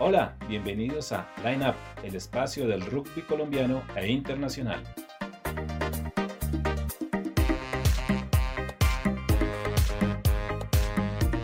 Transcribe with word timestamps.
Hola, 0.00 0.36
bienvenidos 0.48 1.12
a 1.12 1.28
Line 1.44 1.68
Up, 1.68 1.76
el 2.02 2.16
espacio 2.16 2.66
del 2.66 2.84
rugby 2.84 3.22
colombiano 3.22 3.80
e 3.94 4.10
internacional. 4.10 4.82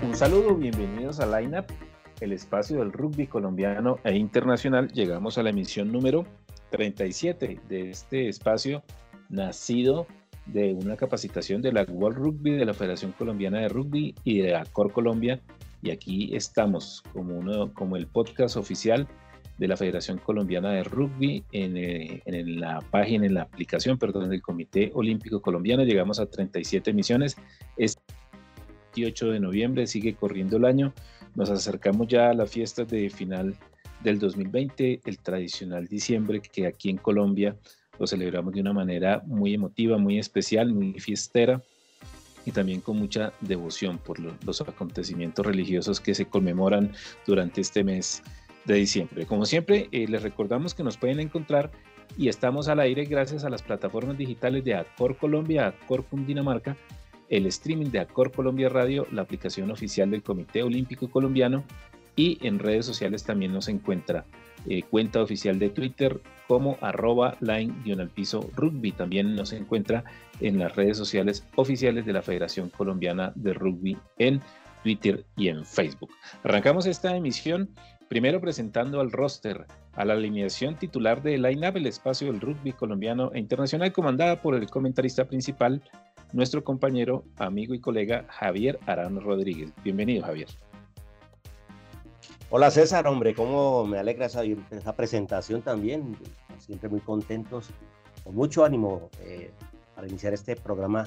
Un 0.03 0.17
saludo, 0.17 0.57
bienvenidos 0.57 1.21
a 1.21 1.41
Line 1.41 1.61
Up, 1.61 1.67
el 2.21 2.33
espacio 2.33 2.81
del 2.81 2.93
rugby 2.93 3.29
colombiano 3.29 4.01
e 4.03 4.17
internacional. 4.17 4.89
Llegamos 4.89 5.39
a 5.39 5.45
la 5.45 5.51
emisión 5.51 5.93
número 5.93 6.27
37 6.71 7.61
de 7.69 7.91
este 7.91 8.29
espacio 8.29 8.83
nacido 9.29 10.09
de 10.47 10.75
una 10.75 10.97
capacitación 10.97 11.63
de 11.63 11.73
la 11.73 11.85
World 11.85 12.19
Rugby, 12.19 12.57
de 12.57 12.65
la 12.65 12.75
Federación 12.75 13.13
Colombiana 13.13 13.61
de 13.61 13.69
Rugby 13.69 14.17
y 14.25 14.41
de 14.41 14.57
Acor 14.57 14.93
Colombia. 14.93 15.41
Y 15.83 15.91
aquí 15.91 16.35
estamos 16.35 17.03
como, 17.13 17.39
uno, 17.39 17.73
como 17.73 17.97
el 17.97 18.07
podcast 18.07 18.57
oficial 18.57 19.07
de 19.59 19.69
la 19.69 19.77
Federación 19.77 20.19
Colombiana 20.19 20.71
de 20.73 20.85
Rugby 20.85 21.45
en, 21.53 21.77
eh, 21.77 22.23
en, 22.25 22.61
la 22.61 22.81
página, 22.91 23.27
en 23.27 23.35
la 23.35 23.43
aplicación, 23.43 23.99
perdón, 23.99 24.31
del 24.31 24.41
Comité 24.41 24.91
Olímpico 24.95 25.43
Colombiano. 25.43 25.85
Llegamos 25.85 26.19
a 26.19 26.27
37 26.27 26.91
emisiones. 26.91 27.37
Este 27.77 28.03
28 28.95 29.33
de 29.33 29.41
noviembre 29.41 29.87
sigue 29.87 30.15
corriendo 30.15 30.57
el 30.57 30.65
año. 30.65 30.93
Nos 31.35 31.51
acercamos 31.51 32.09
ya 32.09 32.31
a 32.31 32.35
las 32.35 32.51
fiestas 32.51 32.89
de 32.89 33.09
final 33.11 33.55
del 34.03 34.19
2020, 34.19 35.01
el 35.05 35.19
tradicional 35.19 35.87
diciembre 35.87 36.41
que 36.41 36.67
aquí 36.67 36.91
en 36.91 36.97
Colombia 36.97 37.57
lo 37.99 38.07
celebramos 38.07 38.55
de 38.55 38.63
una 38.63 38.73
manera 38.73 39.23
muy 39.27 39.55
emotiva, 39.55 39.99
muy 39.99 40.19
especial, 40.19 40.73
muy 40.73 40.99
fiestera 40.99 41.63
y 42.51 42.53
también 42.53 42.81
con 42.81 42.99
mucha 42.99 43.33
devoción 43.41 43.99
por 43.99 44.19
los 44.19 44.61
acontecimientos 44.61 45.47
religiosos 45.47 46.01
que 46.01 46.17
se 46.17 46.27
conmemoran 46.27 46.93
durante 47.25 47.61
este 47.61 47.85
mes 47.85 48.25
de 48.65 48.75
diciembre. 48.75 49.25
Como 49.25 49.47
siempre, 49.47 49.89
eh, 49.93 50.07
les 50.09 50.23
recordamos 50.23 50.75
que 50.75 50.83
nos 50.83 50.97
pueden 50.97 51.21
encontrar 51.21 51.71
y 52.19 52.29
estamos 52.29 52.67
al 52.67 52.81
aire 52.81 53.05
gracias 53.05 53.45
a 53.45 53.51
las 53.51 53.63
plataformas 53.63 54.19
digitales 54.19 54.65
de 54.65 54.75
Acor 54.75 55.17
Colombia, 55.17 55.69
Acor 55.69 56.05
Cundinamarca, 56.05 56.77
el 57.29 57.47
streaming 57.47 57.91
de 57.91 58.01
Acor 58.01 58.33
Colombia 58.33 58.69
Radio, 58.69 59.07
la 59.13 59.23
aplicación 59.23 59.71
oficial 59.71 60.11
del 60.11 60.25
Comité 60.25 60.65
Olímpico 60.65 61.09
Colombiano 61.09 61.63
y 62.17 62.45
en 62.45 62.59
redes 62.59 62.85
sociales 62.85 63.23
también 63.23 63.53
nos 63.53 63.69
encuentra 63.69 64.25
eh, 64.69 64.83
cuenta 64.83 65.23
oficial 65.23 65.59
de 65.59 65.71
Twitter 65.71 66.21
como 66.47 66.77
arroba 66.81 67.37
line-piso 67.41 68.51
rugby. 68.57 68.93
También 68.93 69.35
nos 69.35 69.53
encuentra 69.53 70.05
en 70.41 70.59
las 70.59 70.75
redes 70.75 70.97
sociales 70.97 71.47
oficiales 71.57 72.07
de 72.07 72.13
la 72.13 72.23
Federación 72.23 72.71
Colombiana 72.71 73.33
de 73.35 73.55
Rugby 73.55 73.97
en 74.19 74.41
Twitter 74.83 75.25
y 75.37 75.49
en 75.49 75.65
Facebook. 75.65 76.11
Arrancamos 76.43 76.87
esta 76.87 77.15
emisión 77.17 77.71
primero 78.09 78.41
presentando 78.41 79.01
al 79.01 79.13
roster, 79.13 79.67
a 79.93 80.05
la 80.05 80.15
alineación 80.15 80.75
titular 80.75 81.23
de 81.23 81.39
Line 81.39 81.69
Up, 81.69 81.77
el 81.77 81.87
espacio 81.87 82.27
del 82.27 82.41
rugby 82.41 82.73
colombiano 82.73 83.31
e 83.33 83.39
internacional, 83.39 83.93
comandada 83.93 84.43
por 84.43 84.57
el 84.57 84.67
comentarista 84.69 85.27
principal, 85.27 85.83
nuestro 86.33 86.65
compañero, 86.65 87.25
amigo 87.37 87.75
y 87.75 87.81
colega 87.81 88.27
Javier 88.29 88.81
Arán 88.87 89.21
Rodríguez. 89.21 89.73
Bienvenido, 89.85 90.25
Javier. 90.25 90.49
Hola 92.53 92.73
César, 92.73 93.07
hombre, 93.07 93.33
cómo 93.33 93.87
me 93.87 93.97
alegra 93.97 94.27
esa, 94.27 94.43
esa 94.43 94.97
presentación 94.97 95.63
también. 95.63 96.17
Siempre 96.59 96.89
muy 96.89 96.99
contentos, 96.99 97.71
con 98.25 98.35
mucho 98.35 98.65
ánimo 98.65 99.09
eh, 99.21 99.53
para 99.95 100.09
iniciar 100.09 100.35
este 100.35 100.57
programa, 100.57 101.07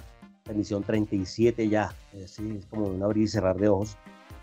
emisión 0.49 0.83
37 0.83 1.67
ya. 1.67 1.93
es 2.13 2.39
como 2.69 2.85
un 2.85 3.03
abrir 3.03 3.25
y 3.25 3.27
cerrar 3.27 3.57
de 3.57 3.67
ojos. 3.67 3.97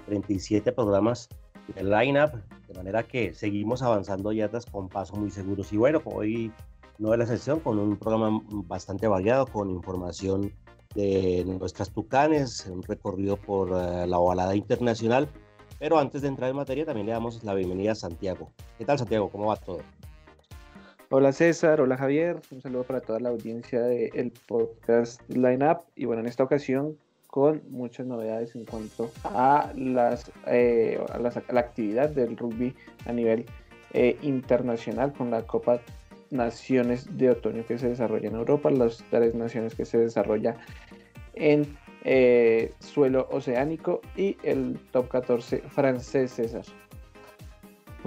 37 0.09 0.73
programas 0.73 1.31
de 1.75 1.85
line-up, 1.85 2.33
de 2.69 2.75
manera 2.75 3.03
que 3.03 3.33
seguimos 3.33 3.81
avanzando 3.81 4.31
ya 4.33 4.51
con 4.71 4.91
pasos 4.91 5.19
muy 5.19 5.31
seguros. 5.31 5.73
Y 5.73 5.79
bueno, 5.79 6.03
hoy 6.05 6.53
no 6.99 7.15
es 7.15 7.19
la 7.19 7.25
excepción, 7.25 7.61
con 7.61 7.79
un 7.79 7.97
programa 7.97 8.43
bastante 8.67 9.09
variado, 9.09 9.47
con 9.47 9.71
información 9.71 10.53
de 10.95 11.47
nuestras 11.47 11.91
tucanes, 11.93 12.67
un 12.67 12.83
recorrido 12.83 13.39
por 13.39 13.71
eh, 13.71 14.07
la 14.07 14.19
ovalada 14.19 14.55
internacional 14.55 15.31
pero 15.81 15.99
antes 15.99 16.23
de 16.23 16.29
entrar 16.29 16.51
en 16.51 16.57
materia, 16.57 16.85
también 16.85 17.07
le 17.07 17.13
damos 17.13 17.43
la 17.43 17.55
bienvenida 17.55 17.93
a 17.93 17.95
Santiago. 17.97 18.53
¿Qué 18.79 18.85
tal, 18.85 18.99
Santiago? 18.99 19.31
¿Cómo 19.31 19.47
va 19.47 19.57
todo? 19.57 19.81
Hola 21.09 21.33
César, 21.33 21.81
hola 21.81 21.97
Javier, 21.97 22.39
un 22.53 22.61
saludo 22.61 22.85
para 22.85 23.01
toda 23.01 23.19
la 23.19 23.31
audiencia 23.31 23.81
del 23.81 24.31
podcast 24.47 25.21
Line 25.29 25.69
Up 25.69 25.79
y 25.97 26.05
bueno, 26.05 26.21
en 26.21 26.29
esta 26.29 26.45
ocasión 26.45 26.97
con 27.27 27.63
muchas 27.69 28.07
novedades 28.07 28.55
en 28.55 28.65
cuanto 28.65 29.11
a, 29.25 29.73
las, 29.75 30.31
eh, 30.47 31.05
a, 31.13 31.19
la 31.19 31.61
actividad 31.61 32.11
del 32.11 32.37
rugby 32.37 32.77
a 33.07 33.13
nivel 33.13 33.47
eh, 33.93 34.19
internacional 34.23 35.13
con 35.13 35.33
la 35.33 35.43
Copa 35.43 35.81
Naciones 36.31 37.09
de 37.17 37.31
Otoño 37.31 37.67
que 37.67 37.79
se 37.79 37.89
desarrolla 37.89 38.29
en 38.29 38.37
Europa, 38.37 38.71
las 38.71 39.03
tres 39.11 39.35
naciones 39.35 39.75
que 39.75 39.85
se 39.87 39.99
desarrolla 39.99 40.59
en 41.35 41.77
eh, 42.05 42.73
suelo 42.81 43.29
oceánico 43.31 44.01
y 44.17 44.37
el 44.43 44.79
top 44.93 45.09
14 45.09 45.59
francés, 45.69 46.33
César. 46.33 46.65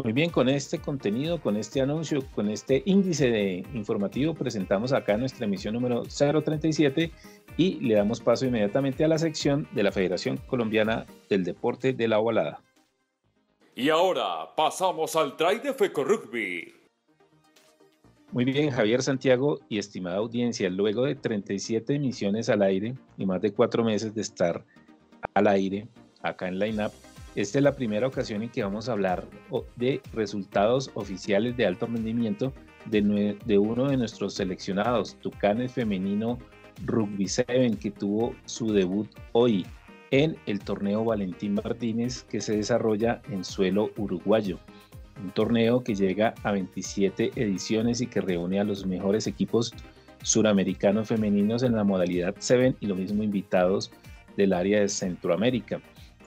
Muy 0.03 0.11
bien, 0.11 0.31
con 0.31 0.49
este 0.49 0.79
contenido, 0.79 1.39
con 1.39 1.55
este 1.55 1.79
anuncio, 1.79 2.21
con 2.33 2.49
este 2.49 2.81
índice 2.85 3.29
de 3.29 3.63
informativo, 3.75 4.33
presentamos 4.33 4.91
acá 4.91 5.17
nuestra 5.17 5.45
emisión 5.45 5.75
número 5.75 6.01
037 6.03 7.11
y 7.57 7.79
le 7.79 7.93
damos 7.93 8.19
paso 8.19 8.47
inmediatamente 8.47 9.03
a 9.03 9.07
la 9.07 9.19
sección 9.19 9.67
de 9.71 9.83
la 9.83 9.91
Federación 9.91 10.37
Colombiana 10.47 11.05
del 11.29 11.43
Deporte 11.43 11.93
de 11.93 12.07
la 12.07 12.19
Ovalada. 12.19 12.61
Y 13.75 13.89
ahora 13.89 14.55
pasamos 14.55 15.15
al 15.15 15.37
try 15.37 15.59
de 15.59 15.73
Feco 15.73 16.03
Rugby. 16.03 16.82
Muy 18.33 18.45
bien, 18.45 18.71
Javier 18.71 19.03
Santiago 19.03 19.59
y 19.69 19.77
estimada 19.77 20.17
audiencia, 20.17 20.67
luego 20.67 21.05
de 21.05 21.13
37 21.13 21.93
emisiones 21.93 22.49
al 22.49 22.63
aire 22.63 22.95
y 23.15 23.27
más 23.27 23.39
de 23.43 23.53
cuatro 23.53 23.83
meses 23.83 24.15
de 24.15 24.21
estar 24.21 24.65
al 25.35 25.45
aire 25.45 25.87
acá 26.23 26.47
en 26.47 26.57
Line 26.57 26.83
Up, 26.83 26.91
esta 27.35 27.59
es 27.59 27.63
la 27.63 27.75
primera 27.75 28.07
ocasión 28.07 28.41
en 28.41 28.49
que 28.49 28.63
vamos 28.63 28.89
a 28.89 28.93
hablar 28.93 29.27
de 29.75 30.01
resultados 30.13 30.89
oficiales 30.95 31.55
de 31.57 31.67
alto 31.67 31.85
rendimiento 31.85 32.51
de, 32.85 33.57
uno 33.59 33.89
de 33.89 33.97
nuestros 33.97 34.33
seleccionados, 34.33 35.15
Tucanes 35.21 35.71
Femenino 35.71 36.39
Rugby 36.85 37.27
7, 37.27 37.77
que 37.79 37.91
tuvo 37.91 38.33
su 38.45 38.73
debut 38.73 39.11
hoy 39.33 39.63
en 40.09 40.35
el 40.47 40.59
torneo 40.59 41.05
Valentín 41.05 41.53
Martínez 41.53 42.23
que 42.23 42.41
se 42.41 42.57
desarrolla 42.57 43.21
en 43.29 43.43
suelo 43.43 43.91
uruguayo 43.95 44.57
un 45.21 45.31
torneo 45.31 45.83
que 45.83 45.95
llega 45.95 46.33
a 46.43 46.51
27 46.51 47.31
ediciones 47.35 48.01
y 48.01 48.07
que 48.07 48.21
reúne 48.21 48.59
a 48.59 48.63
los 48.63 48.85
mejores 48.85 49.27
equipos 49.27 49.73
suramericanos 50.21 51.07
femeninos 51.07 51.63
en 51.63 51.75
la 51.75 51.83
modalidad 51.83 52.35
7 52.37 52.77
y 52.79 52.87
lo 52.87 52.95
mismo 52.95 53.23
invitados 53.23 53.91
del 54.37 54.53
área 54.53 54.79
de 54.81 54.89
Centroamérica. 54.89 55.81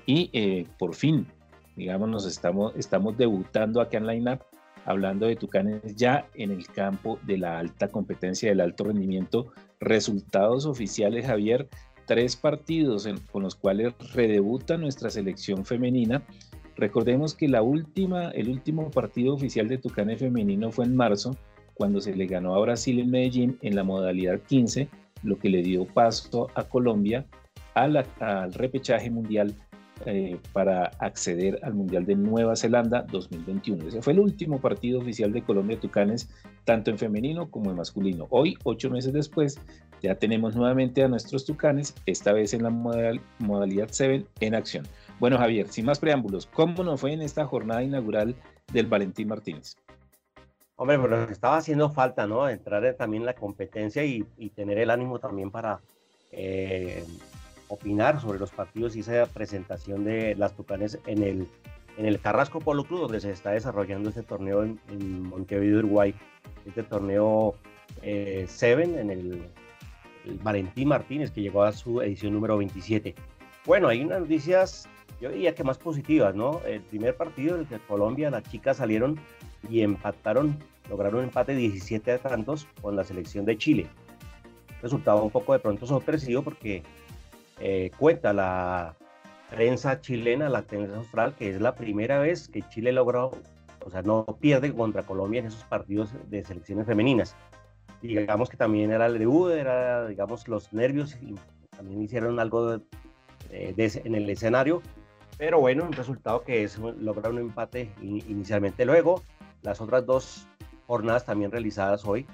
Y 0.05 0.31
eh, 0.33 0.67
por 0.79 0.95
fin, 0.95 1.27
digamos, 1.75 2.09
nos 2.09 2.27
estamos, 2.27 2.75
estamos 2.77 3.17
debutando 3.17 3.81
acá 3.81 3.99
en 3.99 4.07
Line 4.07 4.33
Up 4.35 4.41
hablando 4.87 5.27
de 5.27 5.37
Tucanes 5.37 5.97
ya 5.97 6.29
en 6.35 6.53
el 6.53 6.67
campo 6.69 7.19
de 7.25 7.39
la 7.39 7.59
alta 7.59 7.89
competencia, 7.89 8.49
del 8.49 8.61
alto 8.61 8.85
rendimiento. 8.85 9.53
Resultados 9.81 10.65
oficiales, 10.65 11.27
Javier, 11.27 11.69
tres 12.07 12.37
partidos 12.37 13.09
con 13.31 13.43
los 13.43 13.57
cuales 13.57 13.93
redebuta 14.15 14.79
nuestra 14.79 15.11
selección 15.11 15.67
femenina 15.67 16.23
Recordemos 16.77 17.35
que 17.35 17.49
la 17.49 17.63
última, 17.63 18.31
el 18.31 18.49
último 18.49 18.91
partido 18.91 19.35
oficial 19.35 19.69
de 19.69 19.79
Tucane 19.79 20.17
femenino 20.17 20.71
fue 20.71 20.85
en 20.85 20.95
marzo, 20.95 21.37
cuando 21.75 22.01
se 22.01 22.15
le 22.15 22.27
ganó 22.27 22.55
a 22.55 22.61
Brasil 22.61 22.99
en 23.01 23.11
Medellín 23.11 23.59
en 23.63 23.77
la 23.77 23.85
modalidad 23.85 24.41
15, 24.41 24.89
lo 25.23 25.39
que 25.39 25.49
le 25.49 25.63
dio 25.63 25.87
paso 25.87 26.49
a 26.55 26.65
Colombia 26.65 27.27
al 27.75 28.53
repechaje 28.55 29.11
mundial 29.11 29.55
eh, 30.05 30.39
para 30.53 30.87
acceder 30.99 31.59
al 31.63 31.75
Mundial 31.75 32.05
de 32.05 32.15
Nueva 32.15 32.55
Zelanda 32.55 33.03
2021. 33.11 33.89
Ese 33.89 34.03
fue 34.03 34.13
el 34.13 34.21
último 34.21 34.61
partido 34.61 35.01
oficial 35.01 35.33
de 35.33 35.43
Colombia 35.43 35.81
Tucanes, 35.81 36.29
tanto 36.65 36.91
en 36.91 36.99
femenino 36.99 37.51
como 37.51 37.71
en 37.71 37.77
masculino. 37.77 38.27
Hoy, 38.31 38.57
ocho 38.65 38.91
meses 38.91 39.13
después, 39.13 39.59
ya 40.03 40.15
tenemos 40.15 40.55
nuevamente 40.55 41.03
a 41.03 41.09
nuestros 41.09 41.47
Tucanes, 41.47 41.95
esta 42.05 42.33
vez 42.33 42.53
en 42.53 42.63
la 42.63 42.71
modalidad 42.71 43.89
7 43.91 44.27
en 44.41 44.55
acción. 44.55 44.87
Bueno, 45.19 45.39
Javier, 45.39 45.69
sin 45.69 45.87
más 45.87 45.99
preámbulos, 45.99 46.47
¿cómo 46.47 46.85
nos 46.85 47.01
fue 47.01 47.13
en 47.13 47.23
esta 47.23 47.47
jornada 47.47 47.83
inaugural 47.83 48.37
del 48.73 48.87
Valentín 48.87 49.29
Martínez? 49.29 49.77
Hombre, 50.77 50.99
pero 50.99 51.25
estaba 51.25 51.57
haciendo 51.57 51.91
falta, 51.91 52.27
¿no? 52.27 52.49
Entrar 52.49 52.95
también 52.95 53.23
en 53.23 53.27
la 53.27 53.35
competencia 53.35 54.05
y, 54.05 54.25
tener 54.55 54.79
el 54.79 54.91
ánimo 54.91 55.19
también 55.19 55.51
para 55.51 55.81
eh, 56.33 57.03
opinar 57.69 58.21
sobre 58.21 58.39
los 58.39 58.51
partidos 58.51 58.97
y 58.97 59.01
esa 59.01 59.27
presentación 59.27 60.05
de 60.05 60.35
las 60.37 60.55
Tucanes 60.55 60.99
en 61.07 61.23
el, 61.23 61.49
en 61.97 62.07
el 62.07 62.21
Carrasco 62.21 62.61
Polo 62.61 62.85
Club, 62.85 63.01
donde 63.01 63.21
se 63.21 63.31
está 63.31 63.51
desarrollando 63.51 64.09
este 64.09 64.23
torneo 64.23 64.63
en, 64.63 65.23
Montevideo, 65.23 65.79
Uruguay. 65.79 66.15
Este 66.67 66.83
torneo 66.83 67.55
7 68.03 68.03
eh, 68.03 68.47
en 68.83 69.11
el, 69.11 69.43
el 70.25 70.39
Valentín 70.43 70.89
Martínez, 70.89 71.31
que 71.31 71.43
llegó 71.43 71.63
a 71.63 71.73
su 71.73 72.01
edición 72.03 72.33
número 72.33 72.57
27. 72.59 73.15
Bueno, 73.65 73.89
hay 73.89 74.03
unas 74.03 74.21
noticias 74.21 74.89
yo 75.21 75.31
diría 75.31 75.55
que 75.55 75.65
más 75.65 75.79
positivas, 75.79 76.35
¿no? 76.35 76.61
El 76.67 76.83
primer 76.83 77.17
partido, 77.17 77.57
el 77.57 77.69
de 77.69 77.79
Colombia, 77.79 78.31
las 78.31 78.43
chicas 78.45 78.77
salieron 78.77 79.19
y 79.71 79.81
empataron, 79.81 80.59
lograron 80.91 81.21
un 81.21 81.25
empate 81.25 81.55
17 81.55 82.13
a 82.13 82.19
tantos 82.19 82.67
con 82.83 82.97
la 82.97 83.05
selección 83.05 83.45
de 83.45 83.57
Chile. 83.57 83.87
Resultado 84.83 85.23
un 85.23 85.31
poco 85.31 85.55
de 85.55 85.59
pronto 85.59 85.87
sorpresivo 85.87 86.43
porque 86.43 86.83
eh, 87.61 87.91
cuenta 87.99 88.33
la 88.33 88.97
prensa 89.51 90.01
chilena, 90.01 90.49
la 90.49 90.63
prensa 90.63 90.97
austral, 90.97 91.35
que 91.35 91.51
es 91.51 91.61
la 91.61 91.75
primera 91.75 92.19
vez 92.19 92.49
que 92.49 92.63
Chile 92.69 92.93
logró, 92.93 93.31
o 93.85 93.91
sea, 93.91 94.03
no 94.03 94.25
pierde 94.41 94.75
contra 94.75 95.03
Colombia 95.03 95.41
en 95.41 95.47
esos 95.47 95.65
partidos 95.65 96.11
de 96.29 96.45
selecciones 96.45 96.87
femeninas. 96.87 97.37
Digamos 98.03 98.51
que 98.51 98.57
también 98.57 98.91
era 98.91 99.07
el 99.07 99.19
debut, 99.19 99.53
era, 99.53 100.07
digamos, 100.07 100.49
los 100.49 100.73
nervios 100.73 101.17
y 101.21 101.35
también 101.71 102.03
hicieron 102.03 102.39
algo 102.39 102.81
en 103.51 104.15
el 104.15 104.31
escenario, 104.31 104.83
pero 105.39 105.61
bueno, 105.61 105.85
un 105.85 105.93
resultado 105.93 106.43
que 106.43 106.65
es 106.65 106.79
lograr 106.79 107.33
un 107.33 107.39
empate 107.39 107.93
inicialmente. 108.01 108.85
Luego, 108.85 109.23
las 109.63 109.81
otras 109.81 110.07
dos 110.07 110.47
jornadas 110.87 111.25
también 111.25 111.51
realizadas 111.51 112.05
hoy, 112.05 112.27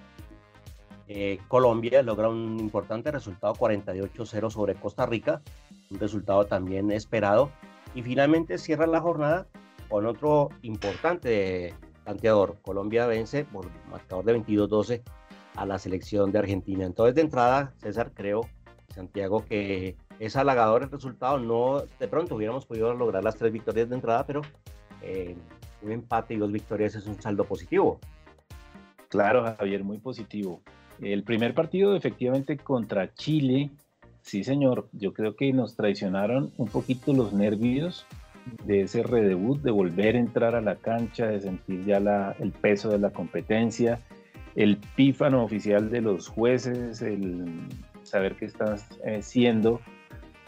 eh, 1.14 1.38
Colombia 1.48 2.02
logra 2.02 2.28
un 2.28 2.58
importante 2.58 3.10
resultado 3.10 3.54
48-0 3.54 4.50
sobre 4.50 4.74
Costa 4.74 5.04
Rica, 5.04 5.42
un 5.90 5.98
resultado 5.98 6.46
también 6.46 6.90
esperado. 6.90 7.50
Y 7.94 8.02
finalmente 8.02 8.56
cierra 8.56 8.86
la 8.86 9.00
jornada 9.00 9.46
con 9.90 10.06
otro 10.06 10.48
importante 10.62 11.74
tanteador. 12.04 12.56
Colombia 12.62 13.06
vence 13.06 13.44
por 13.44 13.70
marcador 13.90 14.24
de 14.24 14.38
22-12 14.38 15.02
a 15.56 15.66
la 15.66 15.78
selección 15.78 16.32
de 16.32 16.38
Argentina. 16.38 16.86
Entonces, 16.86 17.14
de 17.14 17.20
entrada, 17.20 17.74
César, 17.76 18.12
creo, 18.14 18.48
Santiago, 18.94 19.44
que 19.44 19.96
es 20.18 20.34
halagador 20.36 20.84
el 20.84 20.90
resultado. 20.90 21.38
No, 21.38 21.82
de 21.82 22.08
pronto 22.08 22.36
hubiéramos 22.36 22.64
podido 22.64 22.94
lograr 22.94 23.22
las 23.22 23.36
tres 23.36 23.52
victorias 23.52 23.90
de 23.90 23.96
entrada, 23.96 24.24
pero 24.26 24.40
eh, 25.02 25.36
un 25.82 25.92
empate 25.92 26.32
y 26.32 26.38
dos 26.38 26.50
victorias 26.50 26.94
es 26.94 27.06
un 27.06 27.20
saldo 27.20 27.44
positivo. 27.44 28.00
Claro, 29.08 29.44
Javier, 29.58 29.84
muy 29.84 29.98
positivo. 29.98 30.62
El 31.00 31.22
primer 31.22 31.54
partido 31.54 31.96
efectivamente 31.96 32.56
contra 32.56 33.12
Chile, 33.14 33.70
sí 34.22 34.44
señor, 34.44 34.88
yo 34.92 35.12
creo 35.12 35.36
que 35.36 35.52
nos 35.52 35.76
traicionaron 35.76 36.52
un 36.56 36.68
poquito 36.68 37.12
los 37.12 37.32
nervios 37.32 38.06
de 38.64 38.82
ese 38.82 39.02
redebut, 39.02 39.62
de 39.62 39.70
volver 39.70 40.16
a 40.16 40.20
entrar 40.20 40.54
a 40.54 40.60
la 40.60 40.76
cancha, 40.76 41.26
de 41.26 41.40
sentir 41.40 41.84
ya 41.84 42.34
el 42.38 42.50
peso 42.50 42.90
de 42.90 42.98
la 42.98 43.10
competencia, 43.10 44.00
el 44.54 44.76
pífano 44.76 45.44
oficial 45.44 45.90
de 45.90 46.00
los 46.00 46.28
jueces, 46.28 47.02
el 47.02 47.68
saber 48.02 48.36
que 48.36 48.46
estás 48.46 48.86
eh, 49.04 49.22
siendo 49.22 49.80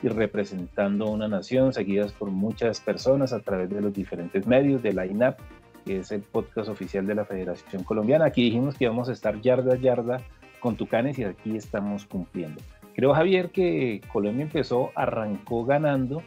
y 0.03 0.09
representando 0.09 1.07
una 1.07 1.29
nación, 1.29 1.73
seguidas 1.73 2.13
por 2.13 2.31
muchas 2.31 2.81
personas 2.81 3.33
a 3.33 3.41
través 3.41 3.71
de 3.71 3.81
los 3.81 3.95
diferentes 3.95 4.47
medios, 4.47 4.83
de 4.83 4.93
la 4.93 5.07
INAP, 5.07 5.39
que 5.85 5.99
es 5.99 6.11
el 6.13 6.23
podcast 6.23 6.69
oficial 6.69 7.07
de 7.07 7.15
la 7.15 7.25
Federación 7.25 7.85
Colombiana. 7.85 8.27
Aquí 8.27 8.43
dijimos 8.43 8.77
que 8.77 8.85
íbamos 8.85 9.09
a 9.09 9.13
estar 9.13 9.41
yarda 9.41 9.75
a 9.75 9.77
yarda 9.77 10.21
con 10.61 10.77
Tucanes 10.77 11.19
y 11.19 11.25
aquí 11.25 11.57
estamos 11.57 12.07
cumpliendo. 12.07 12.61
Creo, 12.95 13.13
Javier, 13.13 13.51
que 13.51 14.01
Colombia 14.13 14.45
empezó, 14.45 14.91
arrancó 14.95 15.65
ganando, 15.65 16.23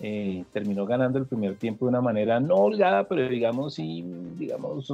eh, 0.00 0.44
terminó 0.52 0.86
ganando 0.86 1.18
el 1.18 1.26
primer 1.26 1.56
tiempo 1.56 1.86
de 1.86 1.90
una 1.90 2.00
manera 2.00 2.40
no 2.40 2.56
holgada, 2.56 3.08
pero 3.08 3.28
digamos, 3.28 3.74
sí, 3.74 4.04
digamos, 4.38 4.92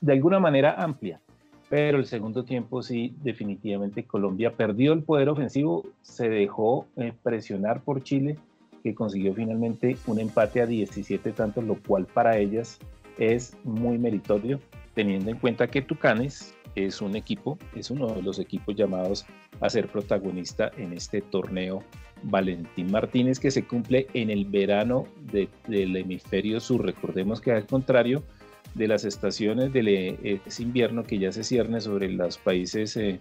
de 0.00 0.12
alguna 0.12 0.38
manera 0.38 0.74
amplia. 0.82 1.20
Pero 1.68 1.98
el 1.98 2.06
segundo 2.06 2.44
tiempo 2.44 2.82
sí, 2.82 3.14
definitivamente 3.22 4.04
Colombia 4.04 4.52
perdió 4.52 4.92
el 4.92 5.02
poder 5.02 5.28
ofensivo, 5.28 5.84
se 6.02 6.28
dejó 6.28 6.86
eh, 6.96 7.12
presionar 7.22 7.80
por 7.82 8.02
Chile, 8.02 8.36
que 8.82 8.94
consiguió 8.94 9.34
finalmente 9.34 9.96
un 10.06 10.20
empate 10.20 10.62
a 10.62 10.66
17 10.66 11.32
tantos, 11.32 11.64
lo 11.64 11.76
cual 11.76 12.06
para 12.06 12.38
ellas 12.38 12.78
es 13.18 13.56
muy 13.64 13.98
meritorio, 13.98 14.60
teniendo 14.94 15.30
en 15.30 15.38
cuenta 15.38 15.66
que 15.66 15.82
Tucanes 15.82 16.54
es 16.74 17.00
un 17.00 17.16
equipo, 17.16 17.58
es 17.74 17.90
uno 17.90 18.08
de 18.08 18.22
los 18.22 18.38
equipos 18.38 18.74
llamados 18.76 19.26
a 19.60 19.68
ser 19.68 19.88
protagonista 19.88 20.70
en 20.76 20.92
este 20.92 21.20
torneo 21.20 21.82
Valentín 22.22 22.90
Martínez 22.90 23.38
que 23.40 23.50
se 23.50 23.64
cumple 23.64 24.06
en 24.14 24.30
el 24.30 24.44
verano 24.44 25.06
del 25.66 25.96
hemisferio 25.96 26.60
sur. 26.60 26.84
Recordemos 26.84 27.40
que 27.40 27.52
al 27.52 27.66
contrario 27.66 28.22
de 28.74 28.88
las 28.88 29.04
estaciones 29.04 29.72
del 29.72 29.88
eh, 29.88 30.40
invierno 30.58 31.02
que 31.02 31.18
ya 31.18 31.32
se 31.32 31.42
cierne 31.44 31.80
sobre 31.80 32.10
los 32.10 32.38
países, 32.38 32.96
eh, 32.96 33.18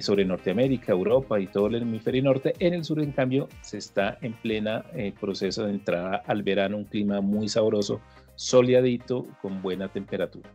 sobre 0.00 0.24
Norteamérica, 0.24 0.92
Europa 0.92 1.38
y 1.38 1.46
todo 1.46 1.66
el 1.66 1.76
hemisferio 1.76 2.22
norte, 2.22 2.54
en 2.58 2.74
el 2.74 2.84
sur 2.84 3.00
en 3.00 3.12
cambio 3.12 3.48
se 3.60 3.78
está 3.78 4.18
en 4.22 4.32
plena 4.32 4.84
proceso 5.20 5.64
de 5.64 5.72
entrada 5.72 6.22
al 6.26 6.42
verano, 6.42 6.78
un 6.78 6.84
clima 6.84 7.20
muy 7.20 7.48
sabroso, 7.48 8.00
soleadito, 8.34 9.26
con 9.40 9.60
buena 9.62 9.88
temperatura. 9.88 10.50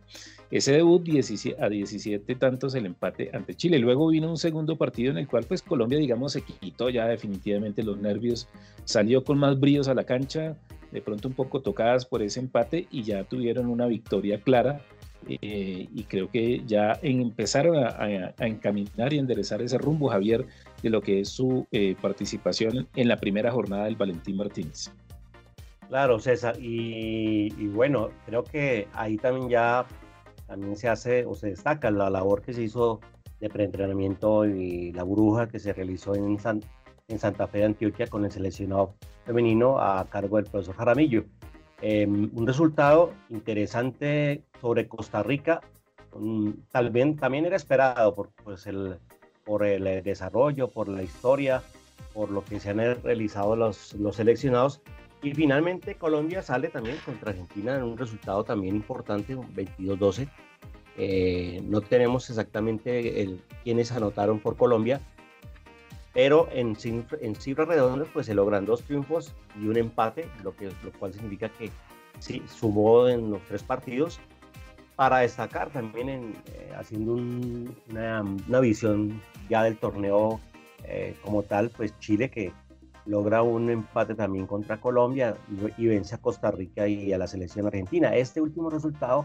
Ese 0.50 0.72
debut 0.72 1.06
a 1.58 1.68
17 1.68 2.34
tantos 2.36 2.74
el 2.74 2.86
empate 2.86 3.30
ante 3.34 3.54
Chile. 3.54 3.78
Luego 3.78 4.08
vino 4.08 4.30
un 4.30 4.38
segundo 4.38 4.76
partido 4.76 5.10
en 5.10 5.18
el 5.18 5.28
cual 5.28 5.44
pues 5.44 5.62
Colombia 5.62 5.98
digamos 5.98 6.32
se 6.32 6.42
quitó 6.42 6.88
ya 6.88 7.06
definitivamente 7.06 7.82
los 7.82 7.98
nervios, 7.98 8.48
salió 8.84 9.24
con 9.24 9.38
más 9.38 9.60
bríos 9.60 9.88
a 9.88 9.94
la 9.94 10.04
cancha, 10.04 10.56
de 10.90 11.02
pronto 11.02 11.28
un 11.28 11.34
poco 11.34 11.60
tocadas 11.60 12.06
por 12.06 12.22
ese 12.22 12.40
empate 12.40 12.86
y 12.90 13.02
ya 13.02 13.24
tuvieron 13.24 13.66
una 13.66 13.86
victoria 13.86 14.40
clara 14.40 14.80
eh, 15.28 15.88
y 15.92 16.04
creo 16.04 16.30
que 16.30 16.62
ya 16.66 16.98
empezaron 17.02 17.76
a, 17.76 18.34
encaminar 18.38 19.12
y 19.12 19.18
enderezar 19.18 19.62
ese 19.62 19.78
rumbo, 19.78 20.08
Javier, 20.08 20.46
de 20.82 20.90
lo 20.90 21.00
que 21.00 21.20
es 21.20 21.28
su 21.28 21.66
eh, 21.72 21.94
participación 22.00 22.88
en 22.96 23.08
la 23.08 23.16
primera 23.16 23.50
jornada 23.50 23.84
del 23.84 23.96
Valentín 23.96 24.36
Martínez. 24.36 24.90
Claro, 25.88 26.18
César, 26.18 26.56
y, 26.60 27.52
y 27.58 27.66
bueno, 27.68 28.10
creo 28.26 28.44
que 28.44 28.88
ahí 28.92 29.16
también 29.16 29.48
ya 29.48 29.86
también 30.46 30.76
se 30.76 30.88
hace 30.88 31.24
o 31.26 31.34
se 31.34 31.50
destaca 31.50 31.90
la 31.90 32.10
labor 32.10 32.42
que 32.42 32.52
se 32.52 32.62
hizo 32.62 33.00
de 33.38 33.48
preentrenamiento 33.48 34.46
y 34.46 34.92
la 34.92 35.04
bruja 35.04 35.46
que 35.46 35.58
se 35.58 35.72
realizó 35.72 36.14
en, 36.14 36.38
en 37.08 37.18
Santa 37.18 37.46
Fe 37.46 37.58
de 37.58 37.64
Antioquia 37.66 38.06
con 38.06 38.24
el 38.24 38.32
seleccionado 38.32 38.94
femenino 39.24 39.78
a 39.78 40.04
cargo 40.08 40.36
del 40.36 40.46
profesor 40.46 40.74
Jaramillo. 40.74 41.24
Em, 41.80 42.30
un 42.34 42.46
resultado 42.46 43.12
interesante 43.28 44.42
sobre 44.60 44.88
Costa 44.88 45.22
Rica, 45.22 45.60
tal 46.70 46.90
vez 46.90 47.16
también 47.16 47.46
era 47.46 47.56
esperado 47.56 48.14
por, 48.14 48.30
pues 48.44 48.66
el, 48.66 48.98
por 49.44 49.64
el 49.64 50.02
desarrollo, 50.02 50.68
por 50.68 50.88
la 50.88 51.02
historia, 51.02 51.62
por 52.14 52.30
lo 52.30 52.44
que 52.44 52.60
se 52.60 52.70
han 52.70 52.78
realizado 53.02 53.56
los, 53.56 53.94
los 53.94 54.16
seleccionados, 54.16 54.80
y 55.22 55.34
finalmente 55.34 55.96
Colombia 55.96 56.42
sale 56.42 56.68
también 56.68 56.96
contra 57.04 57.30
Argentina 57.30 57.74
en 57.76 57.82
un 57.82 57.98
resultado 57.98 58.44
también 58.44 58.76
importante, 58.76 59.36
22-12. 59.36 60.28
Eh, 60.96 61.60
no 61.64 61.80
tenemos 61.80 62.28
exactamente 62.30 63.22
el, 63.22 63.42
anotaron 63.94 64.40
por 64.40 64.56
Colombia, 64.56 65.00
pero 66.12 66.48
en, 66.52 66.76
en 67.20 67.34
cifras 67.34 67.68
redondas 67.68 68.08
pues 68.12 68.26
se 68.26 68.34
logran 68.34 68.64
dos 68.64 68.82
triunfos 68.82 69.34
y 69.60 69.66
un 69.66 69.76
empate, 69.76 70.28
lo, 70.42 70.54
que, 70.56 70.66
lo 70.82 70.92
cual 70.98 71.12
significa 71.12 71.48
que 71.48 71.70
sí, 72.18 72.42
sumó 72.48 73.08
en 73.08 73.30
los 73.30 73.42
tres 73.42 73.62
partidos. 73.62 74.20
Para 74.98 75.18
destacar 75.18 75.70
también 75.70 76.08
en, 76.08 76.32
eh, 76.52 76.72
haciendo 76.76 77.14
una, 77.14 78.60
visión 78.60 79.22
ya 79.48 79.62
del 79.62 79.78
torneo 79.78 80.40
eh, 80.82 81.14
como 81.22 81.44
tal, 81.44 81.70
pues 81.70 81.96
Chile 82.00 82.28
que 82.28 82.52
logra 83.06 83.42
un 83.42 83.70
empate 83.70 84.16
también 84.16 84.48
contra 84.48 84.80
Colombia 84.80 85.36
y, 85.76 85.86
vence 85.86 86.16
a 86.16 86.18
Costa 86.18 86.50
Rica 86.50 86.88
y 86.88 87.12
a 87.12 87.18
la 87.18 87.28
selección 87.28 87.68
argentina. 87.68 88.16
Este 88.16 88.40
último 88.40 88.70
resultado 88.70 89.24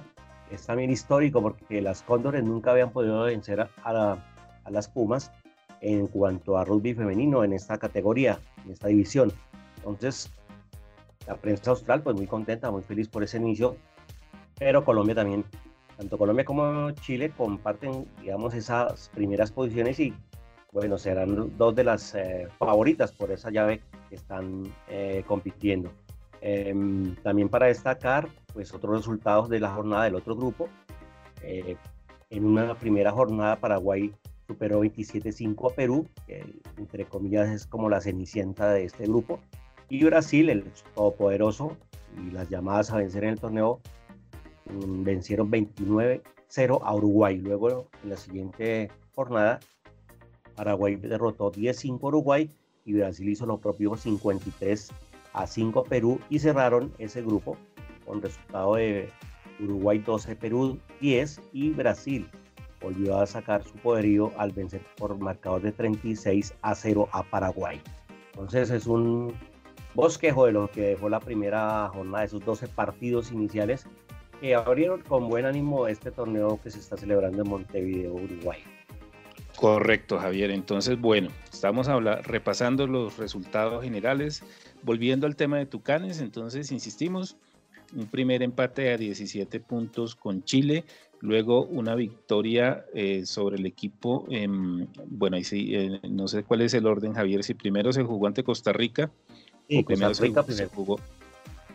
es 0.52 0.64
también 0.64 0.92
histórico 0.92 1.42
porque 1.42 1.82
las 1.82 2.04
Cóndores 2.04 2.44
nunca 2.44 2.70
habían 2.70 2.92
podido 2.92 3.24
vencer 3.24 3.68
a, 3.84 4.18
las 4.70 4.88
Pumas 4.88 5.32
en 5.82 6.06
cuanto 6.06 6.56
a 6.56 6.66
rugby 6.66 6.94
femenino 6.94 7.44
en 7.44 7.52
esta 7.52 7.80
categoría, 7.80 8.38
en 8.64 8.74
esta 8.74 8.90
división. 8.90 9.34
Entonces, 9.78 10.32
la 11.26 11.34
prensa 11.34 11.72
austral 11.72 12.04
pues 12.04 12.16
muy 12.16 12.28
contenta, 12.28 12.70
muy 12.70 12.84
feliz 12.84 13.08
por 13.08 13.24
ese 13.24 13.38
inicio, 13.38 13.76
pero 14.64 14.86
Colombia 14.86 15.14
también, 15.14 15.44
tanto 15.98 16.18
Colombia 16.18 16.46
como 16.46 16.92
Chile 16.92 17.34
comparten, 17.36 18.08
digamos, 18.22 18.54
esas 18.54 19.10
primeras 19.14 19.52
posiciones 19.52 20.00
y 20.00 20.14
bueno, 20.72 20.98
serán 20.98 21.58
dos 21.58 21.76
de 21.76 21.84
las 21.84 22.16
eh, 22.16 22.48
favoritas 22.58 23.12
por 23.12 23.30
esa 23.32 23.52
llave 23.52 23.82
que 24.08 24.16
están 24.16 24.64
eh, 24.88 25.22
compitiendo. 25.28 25.92
Em, 26.40 27.14
también 27.18 27.50
para 27.50 27.66
destacar, 27.68 28.30
pues 28.54 28.74
otros 28.74 29.00
resultados 29.00 29.50
de 29.50 29.60
la 29.60 29.70
jornada 29.70 30.06
del 30.06 30.16
otro 30.16 30.34
grupo. 30.34 30.70
Eh, 31.42 31.76
en 32.30 32.46
una 32.46 32.74
primera 32.74 33.12
jornada 33.12 33.58
Paraguay 33.58 34.14
superó 34.48 34.80
27-5 34.82 35.72
a 35.72 35.76
Perú, 35.76 36.08
que 36.26 36.42
entre 36.78 37.04
comillas 37.04 37.50
es 37.50 37.68
como 37.68 37.90
la 37.90 38.00
cenicienta 38.00 38.72
de 38.72 38.86
este 38.86 39.08
grupo. 39.08 39.42
Y 39.90 40.06
Brasil, 40.06 40.50
el 40.50 40.64
todopoderoso 40.96 41.76
y 42.26 42.32
las 42.32 42.48
llamadas 42.48 42.92
a 42.92 42.98
vencer 42.98 43.26
en 43.26 43.32
el 43.32 43.40
torneo, 43.42 43.82
vencieron 44.66 45.52
29-0 45.52 46.80
a 46.84 46.96
Uruguay. 46.96 47.38
Luego, 47.38 47.90
en 48.04 48.10
la 48.10 48.18
siguiente 48.18 48.90
jornada, 49.16 49.60
Paraguay 50.56 50.96
derrotó 50.96 51.52
10-5 51.52 52.00
Uruguay 52.02 52.50
y 52.86 52.94
Brasil 52.94 53.30
hizo 53.30 53.46
lo 53.46 53.58
propio 53.58 53.96
53 53.96 54.92
a 55.34 55.48
5 55.48 55.84
Perú 55.86 56.20
y 56.30 56.40
cerraron 56.40 56.94
ese 57.00 57.22
grupo 57.22 57.58
con 58.06 58.22
resultado 58.22 58.76
de 58.76 59.10
Uruguay 59.60 60.00
12, 60.00 60.36
Perú 60.36 60.80
10 61.00 61.42
y 61.54 61.72
Brasil 61.72 62.30
volvió 62.82 63.18
a 63.18 63.26
sacar 63.26 63.64
su 63.64 63.74
poderío 63.76 64.32
al 64.38 64.52
vencer 64.52 64.82
por 64.98 65.18
marcador 65.18 65.62
de 65.62 65.72
36 65.72 66.54
a 66.62 66.76
0 66.76 67.08
a 67.14 67.24
Paraguay. 67.24 67.82
Entonces 68.34 68.70
es 68.70 68.88
un 68.88 69.34
bosquejo 69.96 70.46
de 70.46 70.52
lo 70.52 70.70
que 70.70 70.82
dejó 70.82 71.08
la 71.08 71.20
primera 71.20 71.90
jornada 71.94 72.20
de 72.20 72.26
esos 72.26 72.44
12 72.44 72.68
partidos 72.68 73.32
iniciales 73.32 73.88
que 74.44 74.56
abrieron 74.56 75.00
con 75.04 75.30
buen 75.30 75.46
ánimo 75.46 75.88
este 75.88 76.12
torneo 76.12 76.60
que 76.62 76.70
se 76.70 76.80
está 76.80 76.98
celebrando 76.98 77.44
en 77.44 77.50
Montevideo, 77.50 78.14
Uruguay. 78.14 78.60
Correcto, 79.56 80.20
Javier. 80.20 80.52
Entonces, 80.52 81.00
bueno, 81.00 81.30
estamos 81.50 81.88
repasando 82.24 82.86
los 82.86 83.16
resultados 83.16 83.86
generales. 83.86 84.44
Volviendo 84.82 85.28
al 85.28 85.38
tema 85.38 85.60
de 85.60 85.66
Tucanes, 85.66 86.20
entonces 86.20 86.74
insistimos, 86.74 87.38
un 87.96 88.08
primer 88.08 88.44
empate 88.44 88.92
a 88.92 88.98
17 88.98 89.62
puntos 89.62 90.14
con 90.14 90.44
Chile, 90.44 90.84
luego 91.22 91.64
una 91.64 91.96
victoria 91.96 92.84
eh, 92.94 93.26
sobre 93.26 93.56
el 93.56 93.66
equipo, 93.66 94.28
bueno, 95.08 95.38
ahí 95.38 95.46
sí, 95.46 95.74
eh, 95.74 96.02
no 96.10 96.28
sé 96.28 96.44
cuál 96.44 96.64
es 96.64 96.74
el 96.74 96.86
orden, 96.86 97.14
Javier, 97.14 97.46
si 97.46 97.54
primero 97.54 97.94
se 97.94 98.04
jugó 98.04 98.28
ante 98.28 98.44
Costa 98.44 98.74
Rica, 98.74 99.10
o 99.70 99.86
primero 99.86 100.14
se, 100.14 100.66
jugó, 100.66 101.00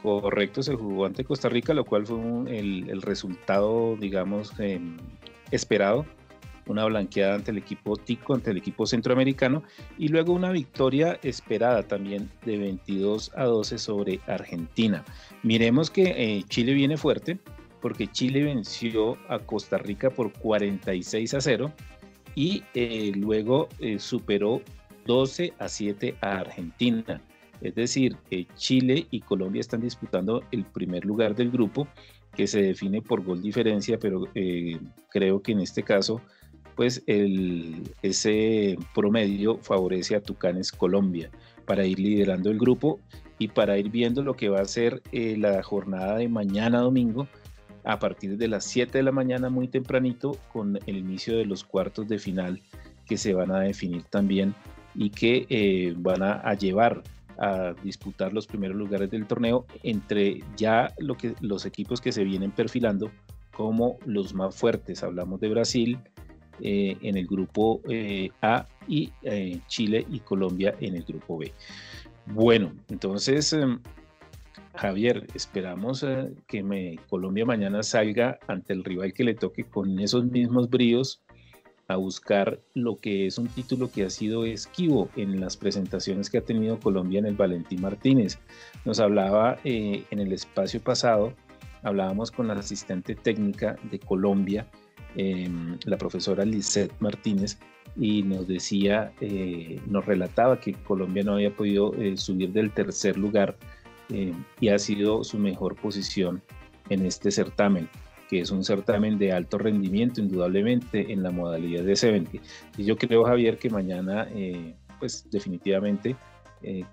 correcto, 0.02 0.62
se 0.62 0.74
jugó 0.74 1.06
ante 1.06 1.24
Costa 1.24 1.48
Rica, 1.48 1.74
lo 1.74 1.84
cual 1.84 2.06
fue 2.06 2.18
el, 2.48 3.02
resultado, 3.02 3.96
digamos, 3.96 4.52
em, 4.58 4.96
esperado 5.50 6.06
una 6.68 6.84
blanqueada 6.84 7.34
ante 7.34 7.50
el 7.50 7.58
equipo 7.58 7.96
Tico, 7.96 8.34
ante 8.34 8.50
el 8.50 8.58
equipo 8.58 8.86
centroamericano, 8.86 9.62
y 9.98 10.08
luego 10.08 10.32
una 10.32 10.52
victoria 10.52 11.18
esperada 11.22 11.82
también 11.82 12.30
de 12.44 12.58
22 12.58 13.32
a 13.34 13.44
12 13.44 13.78
sobre 13.78 14.20
Argentina. 14.26 15.04
Miremos 15.42 15.90
que 15.90 16.02
eh, 16.16 16.44
Chile 16.48 16.74
viene 16.74 16.96
fuerte, 16.96 17.38
porque 17.80 18.06
Chile 18.06 18.42
venció 18.42 19.16
a 19.28 19.38
Costa 19.38 19.78
Rica 19.78 20.10
por 20.10 20.32
46 20.32 21.34
a 21.34 21.40
0 21.40 21.72
y 22.34 22.62
eh, 22.74 23.12
luego 23.14 23.68
eh, 23.78 23.98
superó 23.98 24.62
12 25.06 25.54
a 25.58 25.68
7 25.68 26.16
a 26.20 26.38
Argentina. 26.38 27.20
Es 27.60 27.74
decir, 27.74 28.16
Chile 28.54 29.06
y 29.10 29.20
Colombia 29.20 29.60
están 29.60 29.80
disputando 29.80 30.42
el 30.52 30.64
primer 30.64 31.04
lugar 31.04 31.34
del 31.34 31.50
grupo 31.50 31.88
que 32.34 32.46
se 32.46 32.62
define 32.62 33.02
por 33.02 33.24
gol 33.24 33.42
diferencia, 33.42 33.98
pero 33.98 34.24
creo 35.10 35.42
que 35.42 35.52
en 35.52 35.60
este 35.60 35.82
caso 35.82 36.20
pues 36.78 37.02
ese 37.06 38.78
promedio 38.94 39.58
favorece 39.58 40.14
a 40.14 40.22
Tucanes 40.22 40.70
Colombia 40.70 41.28
para 41.66 41.84
ir 41.84 41.98
liderando 41.98 42.50
el 42.50 42.58
grupo 42.58 43.00
y 43.36 43.48
para 43.48 43.76
ir 43.78 43.90
viendo 43.90 44.22
lo 44.22 44.34
que 44.34 44.48
va 44.48 44.60
a 44.60 44.64
ser 44.64 45.02
eh, 45.10 45.36
la 45.36 45.60
jornada 45.64 46.16
de 46.18 46.28
mañana 46.28 46.78
domingo 46.78 47.26
a 47.82 47.98
partir 47.98 48.36
de 48.36 48.46
las 48.46 48.64
7 48.64 48.96
de 48.96 49.02
la 49.02 49.10
mañana 49.10 49.50
muy 49.50 49.66
tempranito 49.66 50.38
con 50.52 50.78
el 50.86 50.96
inicio 50.96 51.36
de 51.36 51.46
los 51.46 51.64
cuartos 51.64 52.06
de 52.06 52.20
final 52.20 52.62
que 53.06 53.16
se 53.16 53.34
van 53.34 53.50
a 53.50 53.58
definir 53.58 54.04
también 54.04 54.54
y 54.94 55.10
que 55.10 55.46
eh, 55.48 55.94
van 55.96 56.22
a, 56.22 56.54
llevar 56.54 57.02
a 57.38 57.74
disputar 57.82 58.32
los 58.32 58.46
primeros 58.46 58.76
lugares 58.76 59.10
del 59.10 59.26
torneo 59.26 59.66
entre 59.82 60.42
ya 60.56 60.92
lo 60.98 61.16
que, 61.16 61.34
los 61.40 61.66
equipos 61.66 62.00
que 62.00 62.12
se 62.12 62.24
vienen 62.24 62.50
perfilando 62.50 63.10
como 63.52 63.98
los 64.06 64.34
más 64.34 64.54
fuertes. 64.54 65.02
Hablamos 65.02 65.40
de 65.40 65.48
Brasil, 65.48 65.98
eh, 66.60 66.96
en 67.02 67.16
el 67.16 67.26
grupo 67.26 67.80
eh, 67.88 68.30
A 68.42 68.66
y 68.88 69.12
eh, 69.22 69.60
Chile 69.68 70.04
y 70.10 70.18
Colombia 70.20 70.74
en 70.80 70.96
el 70.96 71.04
grupo 71.04 71.38
B. 71.38 71.52
Bueno, 72.26 72.72
entonces, 72.88 73.52
em, 73.52 73.78
Javier, 74.74 75.26
esperamos 75.34 76.04
que 76.46 76.98
Colombia 77.08 77.44
mañana 77.44 77.82
salga 77.82 78.38
ante 78.48 78.72
el 78.72 78.84
rival 78.84 79.12
que 79.12 79.24
le 79.24 79.34
toque 79.34 79.64
con 79.64 79.98
esos 79.98 80.24
mismos 80.24 80.68
bríos 80.68 81.22
a 81.88 81.96
buscar 81.96 82.60
lo 82.74 82.96
que 82.96 83.26
es 83.26 83.38
un 83.38 83.48
título 83.48 83.90
que 83.90 84.04
ha 84.04 84.10
sido 84.10 84.44
esquivo 84.44 85.08
en 85.16 85.40
las 85.40 85.56
presentaciones 85.56 86.30
que 86.30 86.38
ha 86.38 86.42
tenido 86.42 86.78
Colombia 86.78 87.18
en 87.18 87.26
el 87.26 87.34
Valentín 87.34 87.80
Martínez. 87.80 88.38
Nos 88.84 89.00
hablaba 89.00 89.58
en 89.64 90.18
el 90.18 90.32
espacio 90.32 90.80
pasado, 90.80 91.32
hablábamos 91.82 92.30
con 92.30 92.48
la 92.48 92.54
asistente 92.54 93.14
técnica 93.14 93.76
de 93.90 93.98
Colombia, 93.98 94.66
Em, 95.16 95.78
la 95.84 95.96
profesora 95.96 96.44
Lisette 96.44 96.92
Martínez 97.00 97.58
y 97.96 98.22
nos 98.22 98.46
decía, 98.46 99.12
eh, 99.20 99.80
nos 99.86 100.04
relataba 100.04 100.60
que 100.60 100.74
Colombia 100.74 101.24
no 101.24 101.32
había 101.32 101.50
podido 101.50 101.94
eh, 101.94 102.16
subir 102.16 102.52
del 102.52 102.70
tercer 102.70 103.16
lugar 103.16 103.56
eh, 104.10 104.32
y 104.60 104.68
ha 104.68 104.78
sido 104.78 105.24
su 105.24 105.38
mejor 105.38 105.76
posición 105.76 106.42
en 106.90 107.04
este 107.04 107.30
certamen, 107.30 107.88
que 108.28 108.40
es 108.40 108.50
un 108.50 108.64
certamen 108.64 109.18
de 109.18 109.32
alto 109.32 109.58
rendimiento, 109.58 110.20
indudablemente, 110.20 111.12
en 111.12 111.22
la 111.22 111.30
modalidad 111.30 111.84
de 111.84 111.96
70. 111.96 112.30
Y 112.76 112.84
yo 112.84 112.96
creo, 112.96 113.24
Javier, 113.24 113.58
que 113.58 113.70
mañana, 113.70 114.28
pues 114.98 115.26
definitivamente, 115.30 116.14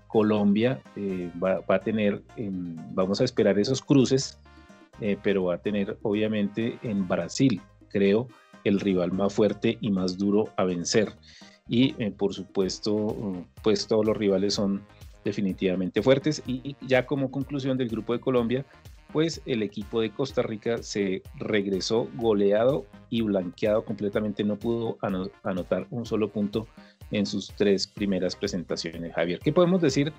Colombia 0.06 0.80
va, 1.42 1.60
va, 1.60 1.74
a 1.74 1.80
tener, 1.80 2.22
em, 2.36 2.76
vamos 2.94 3.20
a 3.20 3.24
esperar 3.24 3.58
esos 3.58 3.82
cruces, 3.82 4.38
pero 5.22 5.44
va 5.44 5.56
a 5.56 5.58
tener, 5.58 5.98
obviamente, 6.02 6.78
en 6.82 7.06
Brasil 7.06 7.60
creo, 7.96 8.28
el 8.64 8.80
rival 8.80 9.12
más 9.12 9.32
fuerte 9.32 9.78
y 9.80 9.90
más 9.90 10.18
duro 10.18 10.50
a 10.56 10.64
vencer. 10.64 11.12
Y 11.68 11.94
eh, 12.02 12.10
por 12.10 12.34
supuesto, 12.34 13.44
pues 13.62 13.86
todos 13.86 14.04
los 14.04 14.16
rivales 14.16 14.54
son 14.54 14.82
definitivamente 15.24 16.02
fuertes. 16.02 16.42
Y 16.46 16.76
ya 16.80 17.06
como 17.06 17.30
conclusión 17.30 17.76
del 17.78 17.88
grupo 17.88 18.12
de 18.12 18.20
Colombia, 18.20 18.64
el 19.20 19.62
equipo 19.62 20.00
de 20.00 20.10
Costa 20.10 20.42
Rica 20.42 20.82
se 20.82 21.22
regresó 21.36 22.08
goleado 22.16 22.84
y 23.08 23.22
blanqueado 23.22 23.84
completamente, 23.84 24.44
no 24.44 24.56
pudo 24.56 24.98
anotar 25.42 25.86
un 25.90 26.04
solo 26.04 26.28
punto 26.28 26.66
en 27.10 27.24
sus 27.24 27.48
tres 27.56 27.86
primeras 27.86 28.36
presentaciones. 28.36 29.14
Javier, 29.14 29.38
¿qué 29.38 29.52
podemos 29.52 29.80
decir 29.80 30.12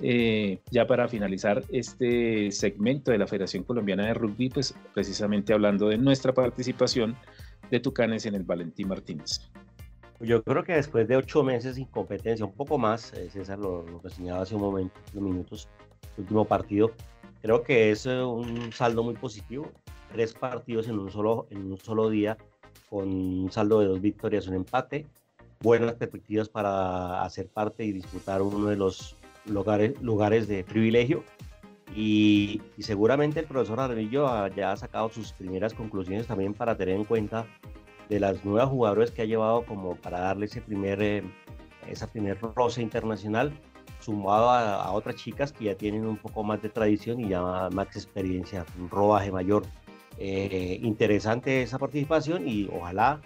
eh, 0.00 0.58
ya 0.70 0.86
para 0.86 1.06
finalizar 1.06 1.62
este 1.70 2.50
segmento 2.50 3.10
de 3.10 3.18
la 3.18 3.26
Federación 3.26 3.62
Colombiana 3.62 4.06
de 4.06 4.14
Rugby? 4.14 4.48
Pues 4.48 4.74
precisamente 4.94 5.52
hablando 5.52 5.88
de 5.88 5.98
nuestra 5.98 6.32
participación 6.32 7.16
de 7.70 7.80
Tucanes 7.80 8.26
en 8.26 8.34
el 8.34 8.42
Valentín 8.42 8.88
Martínez. 8.88 9.50
Yo 10.18 10.42
creo 10.42 10.64
que 10.64 10.72
después 10.72 11.08
de 11.08 11.16
ocho 11.16 11.42
meses 11.42 11.76
sin 11.76 11.86
competencia, 11.86 12.44
un 12.44 12.52
poco 12.52 12.78
más, 12.78 13.12
eh, 13.14 13.30
César 13.30 13.58
lo, 13.58 13.86
lo 13.86 14.10
señalaba 14.10 14.42
hace 14.42 14.54
un 14.54 14.60
momento, 14.62 14.94
minutos, 15.14 15.68
último 16.18 16.44
partido, 16.44 16.92
creo 17.42 17.62
que 17.62 17.90
es 17.90 18.06
eh, 18.06 18.22
un 18.22 18.72
saldo 18.72 19.02
muy 19.02 19.14
positivo. 19.14 19.70
Tres 20.12 20.34
partidos 20.34 20.88
en 20.88 20.98
un 20.98 21.10
solo, 21.10 21.46
en 21.50 21.72
un 21.72 21.78
solo 21.78 22.10
día, 22.10 22.36
con 22.88 23.08
un 23.08 23.52
saldo 23.52 23.80
de 23.80 23.86
dos 23.86 24.00
victorias, 24.00 24.48
un 24.48 24.54
empate, 24.54 25.06
buenas 25.60 25.94
perspectivas 25.94 26.48
para 26.48 27.22
hacer 27.22 27.48
parte 27.48 27.84
y 27.84 27.92
disputar 27.92 28.42
uno 28.42 28.66
de 28.66 28.76
los 28.76 29.16
lugares, 29.46 30.00
lugares 30.02 30.48
de 30.48 30.64
privilegio. 30.64 31.24
Y, 31.94 32.62
seguramente 32.78 33.40
el 33.40 33.46
profesor 33.46 33.80
Arnillo 33.80 34.46
ya 34.48 34.72
ha 34.72 34.76
sacado 34.76 35.08
sus 35.08 35.32
primeras 35.32 35.74
conclusiones 35.74 36.26
también 36.26 36.54
para 36.54 36.76
tener 36.76 36.94
en 36.94 37.04
cuenta 37.04 37.46
de 38.08 38.20
las 38.20 38.44
nuevas 38.44 38.68
jugadoras 38.68 39.10
que 39.10 39.22
ha 39.22 39.24
llevado 39.24 39.64
como 39.64 39.96
para 39.96 40.20
darle 40.20 40.46
ese 40.46 40.60
primer, 40.60 41.02
eh, 41.02 41.22
esa 41.88 42.06
primer 42.06 42.38
roce 42.40 42.82
internacional, 42.82 43.52
sumado 44.00 44.50
a, 44.50 44.90
otras 44.92 45.16
chicas 45.16 45.52
que 45.52 45.66
ya 45.66 45.74
tienen 45.74 46.06
un 46.06 46.16
poco 46.16 46.42
más 46.42 46.60
de 46.62 46.68
tradición 46.68 47.20
y 47.20 47.28
ya 47.28 47.68
más 47.70 47.88
experiencia, 47.96 48.64
un 48.78 48.88
rodaje 48.90 49.30
mayor. 49.30 49.64
Eh, 50.18 50.78
interesante 50.82 51.62
esa 51.62 51.78
participación 51.78 52.46
y 52.46 52.68
ojalá 52.70 53.20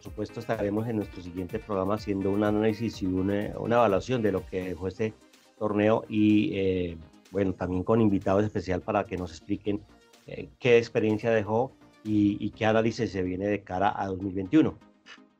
por 0.00 0.04
supuesto 0.04 0.40
estaremos 0.40 0.88
en 0.88 0.96
nuestro 0.96 1.20
siguiente 1.20 1.58
programa 1.58 1.96
haciendo 1.96 2.30
un 2.30 2.42
análisis 2.42 3.02
y 3.02 3.06
una, 3.06 3.52
una 3.58 3.76
evaluación 3.76 4.22
de 4.22 4.32
lo 4.32 4.46
que 4.46 4.62
dejó 4.62 4.88
este 4.88 5.12
torneo 5.58 6.04
y 6.08 6.52
eh, 6.54 6.96
bueno, 7.30 7.52
también 7.52 7.84
con 7.84 8.00
invitados 8.00 8.44
especial 8.44 8.80
para 8.80 9.04
que 9.04 9.18
nos 9.18 9.30
expliquen 9.30 9.80
eh, 10.26 10.48
qué 10.58 10.78
experiencia 10.78 11.30
dejó 11.30 11.72
y, 12.02 12.48
qué 12.52 12.64
análisis 12.64 13.12
se 13.12 13.22
viene 13.22 13.46
de 13.46 13.60
cara 13.60 13.92
a 13.94 14.06
2021. 14.06 14.74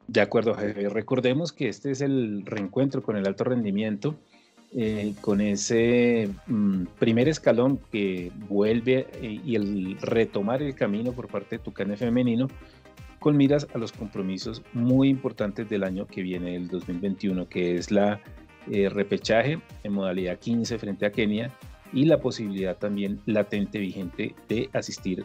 De 0.09 0.21
acuerdo, 0.21 0.55
Recordemos 0.91 1.53
que 1.53 1.69
este 1.69 1.93
es 1.93 2.03
el 2.03 2.45
reencuentro 2.45 3.03
con 3.03 3.17
el 3.17 3.27
alto 3.27 3.45
rendimiento, 3.45 4.17
eh, 4.73 5.15
con 5.21 5.41
ese 5.41 6.31
mm, 6.47 6.85
primer 6.99 7.29
escalón 7.29 7.81
que 7.91 8.31
vuelve 8.49 9.07
y 9.21 9.57
el 9.57 9.99
retomar 10.01 10.63
el 10.63 10.75
camino 10.75 11.13
por 11.13 11.29
parte 11.29 11.59
de 11.59 11.65
Tucane 11.65 11.97
Femenino 11.97 12.49
con 13.21 13.37
miras 13.37 13.69
a 13.75 13.79
los 13.79 13.93
compromisos 13.93 14.63
muy 14.73 15.09
importantes 15.09 15.69
del 15.69 15.85
año 15.85 16.07
que 16.07 16.23
viene, 16.23 16.57
el 16.57 16.69
2021, 16.69 17.49
que 17.49 17.77
es 17.77 17.91
la 17.93 18.21
eh, 18.71 18.89
repechaje 18.89 19.61
en 19.85 19.93
modalidad 19.93 20.39
15 20.39 20.79
frente 20.79 21.07
a 21.07 21.13
Kenia 21.13 21.51
y 21.93 22.07
la 22.07 22.19
posibilidad 22.19 22.77
también 22.77 23.21
latente 23.27 23.79
vigente 23.79 24.35
de 24.49 24.71
asistir 24.73 25.25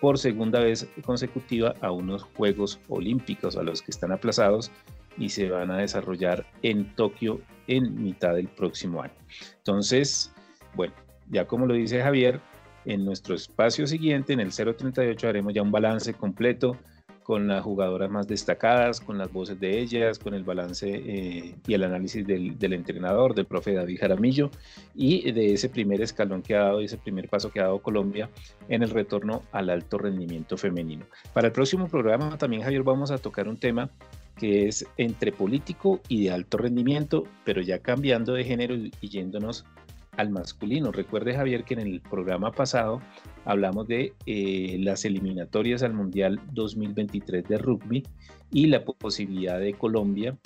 por 0.00 0.18
segunda 0.18 0.60
vez 0.60 0.86
consecutiva 1.04 1.74
a 1.80 1.90
unos 1.90 2.22
Juegos 2.22 2.78
Olímpicos 2.88 3.56
a 3.56 3.62
los 3.62 3.82
que 3.82 3.90
están 3.90 4.12
aplazados 4.12 4.70
y 5.18 5.28
se 5.28 5.48
van 5.48 5.70
a 5.70 5.78
desarrollar 5.78 6.46
en 6.62 6.94
Tokio 6.94 7.40
en 7.66 8.02
mitad 8.02 8.34
del 8.34 8.48
próximo 8.48 9.02
año. 9.02 9.14
Entonces, 9.58 10.30
Bueno, 10.74 10.92
ya 11.30 11.46
como 11.46 11.66
lo 11.66 11.74
dice 11.74 12.02
Javier, 12.02 12.40
en 12.84 13.04
nuestro 13.04 13.34
espacio 13.34 13.86
siguiente, 13.86 14.32
en 14.32 14.40
el 14.40 14.50
038, 14.52 15.28
haremos 15.28 15.54
ya 15.54 15.62
un 15.62 15.70
balance 15.70 16.12
completo 16.14 16.76
con 17.24 17.48
las 17.48 17.64
jugadoras 17.64 18.10
más 18.10 18.28
destacadas, 18.28 19.00
con 19.00 19.16
las 19.16 19.32
voces 19.32 19.58
de 19.58 19.80
ellas, 19.80 20.18
con 20.18 20.34
el 20.34 20.44
balance 20.44 20.86
eh, 20.86 21.54
y 21.66 21.74
el 21.74 21.82
análisis 21.82 22.24
del, 22.26 22.72
entrenador, 22.72 23.34
del 23.34 23.46
profe 23.46 23.72
David 23.72 23.98
Jaramillo, 23.98 24.50
y 24.94 25.32
de 25.32 25.54
ese 25.54 25.70
primer 25.70 26.02
escalón 26.02 26.42
que 26.42 26.54
ha 26.54 26.64
dado, 26.64 26.80
ese 26.80 26.98
primer 26.98 27.28
paso 27.30 27.50
que 27.50 27.60
ha 27.60 27.64
dado 27.64 27.80
Colombia 27.80 28.28
en 28.68 28.82
el 28.82 28.90
retorno 28.90 29.42
al 29.52 29.70
alto 29.70 29.96
rendimiento 29.96 30.58
femenino. 30.58 31.06
Para 31.32 31.46
el 31.46 31.52
próximo 31.52 31.88
programa 31.88 32.36
también, 32.36 32.62
Javier, 32.62 32.82
vamos 32.82 33.10
a 33.10 33.16
tocar 33.16 33.48
un 33.48 33.56
tema 33.56 33.90
que 34.36 34.68
es 34.68 34.86
entre 34.96 35.32
político 35.32 36.00
y 36.08 36.24
de 36.24 36.30
alto 36.30 36.58
rendimiento, 36.58 37.24
pero 37.44 37.62
ya 37.62 37.78
cambiando 37.78 38.34
de 38.34 38.44
género 38.44 38.74
y 38.74 39.08
yéndonos 39.08 39.64
al 40.16 40.30
masculino. 40.30 40.92
Recuerde 40.92 41.34
Javier 41.34 41.64
que 41.64 41.74
en 41.74 41.80
el 41.80 42.00
programa 42.00 42.52
pasado 42.52 43.00
hablamos 43.44 43.86
de 43.88 44.12
eh, 44.26 44.76
las 44.80 45.04
eliminatorias 45.04 45.82
al 45.82 45.94
Mundial 45.94 46.40
2023 46.52 47.46
de 47.48 47.58
rugby 47.58 48.02
y 48.50 48.66
la 48.66 48.84
posibilidad 48.84 49.58
de 49.58 49.74
Colombia 49.74 50.36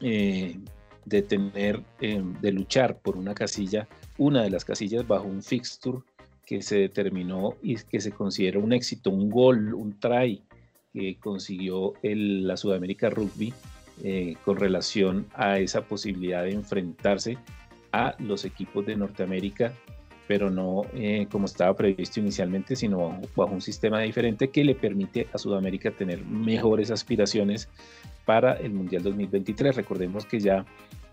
eh, 0.00 0.58
de 1.04 1.22
tener, 1.22 1.82
eh, 2.00 2.22
de 2.40 2.52
luchar 2.52 2.98
por 2.98 3.16
una 3.16 3.34
casilla, 3.34 3.88
una 4.18 4.42
de 4.42 4.50
las 4.50 4.64
casillas 4.64 5.06
bajo 5.06 5.24
un 5.24 5.42
fixture 5.42 5.98
que 6.44 6.62
se 6.62 6.76
determinó 6.76 7.54
y 7.62 7.76
que 7.76 8.00
se 8.00 8.12
considera 8.12 8.58
un 8.58 8.72
éxito, 8.72 9.10
un 9.10 9.30
gol, 9.30 9.74
un 9.74 9.98
try 9.98 10.42
que 10.92 11.16
consiguió 11.18 11.94
el, 12.02 12.46
la 12.46 12.56
Sudamérica 12.56 13.10
Rugby 13.10 13.52
con 14.44 14.56
relación 14.56 15.26
a 15.34 15.58
esa 15.58 15.82
posibilidad 15.82 16.42
de 16.42 16.52
enfrentarse 16.52 17.38
a 17.92 18.16
los 18.18 18.44
equipos 18.44 18.84
de 18.86 18.96
Norteamérica, 18.96 19.72
pero 20.26 20.50
no 20.50 20.82
eh, 20.94 21.26
como 21.30 21.46
estaba 21.46 21.76
previsto 21.76 22.20
inicialmente, 22.20 22.74
sino 22.74 23.20
bajo, 23.36 23.52
un 23.52 23.60
sistema 23.60 24.00
diferente 24.00 24.48
que 24.48 24.64
le 24.64 24.74
permite 24.74 25.28
a 25.32 25.38
Sudamérica 25.38 25.90
tener 25.90 26.24
mejores 26.24 26.90
aspiraciones 26.90 27.68
para 28.24 28.54
el 28.54 28.72
Mundial 28.72 29.02
2023. 29.02 29.76
Recordemos 29.76 30.24
que 30.24 30.40
ya 30.40 30.64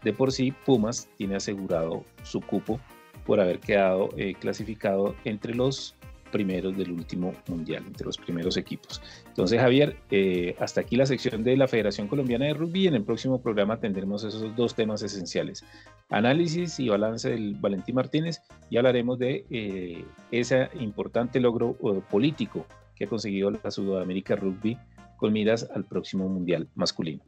de 0.03 0.13
por 0.13 0.31
sí 0.31 0.53
Pumas 0.65 1.09
tiene 1.17 1.35
asegurado 1.35 2.05
su 2.23 2.39
cupo 2.39 2.79
por 3.25 3.41
haber 3.41 3.59
quedado 3.59 4.09
eh, 4.15 4.35
clasificado 4.39 5.15
entre 5.25 5.53
los 5.53 5.95
primeros 6.31 6.77
del 6.77 6.91
último 6.91 7.33
mundial, 7.47 7.83
entre 7.85 8.05
los 8.05 8.17
primeros 8.17 8.57
equipos. 8.57 9.01
Entonces, 9.27 9.59
Javier, 9.59 9.97
eh, 10.11 10.55
hasta 10.59 10.81
aquí 10.81 10.95
la 10.95 11.05
sección 11.05 11.43
de 11.43 11.57
la 11.57 11.67
Federación 11.67 12.07
Colombiana 12.07 12.45
de 12.45 12.53
Rugby. 12.53 12.87
En 12.87 12.95
el 12.95 13.03
próximo 13.03 13.41
programa 13.41 13.79
tendremos 13.79 14.23
esos 14.23 14.55
dos 14.55 14.75
temas 14.75 15.01
esenciales, 15.01 15.65
análisis 16.09 16.79
y 16.79 16.89
balance 16.89 17.29
del 17.29 17.55
Valentín 17.55 17.95
Martínez, 17.95 18.41
y 18.69 18.77
hablaremos 18.77 19.19
de 19.19 19.45
eh, 19.49 20.05
ese 20.31 20.69
importante 20.79 21.39
logro 21.39 21.75
eh, 21.83 22.01
político 22.09 22.65
que 22.95 23.05
ha 23.05 23.09
conseguido 23.09 23.51
la 23.51 23.71
Sudamérica 23.71 24.35
Rugby 24.35 24.77
con 25.17 25.33
miras 25.33 25.69
al 25.73 25.85
próximo 25.85 26.27
mundial 26.29 26.67
masculino. 26.75 27.23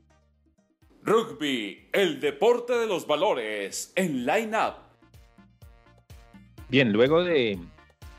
Rugby, 1.03 1.89
el 1.93 2.19
deporte 2.19 2.73
de 2.73 2.87
los 2.87 3.07
valores 3.07 3.91
en 3.95 4.25
Line 4.25 4.55
Up. 4.55 4.75
Bien, 6.69 6.93
luego 6.93 7.23
de 7.23 7.57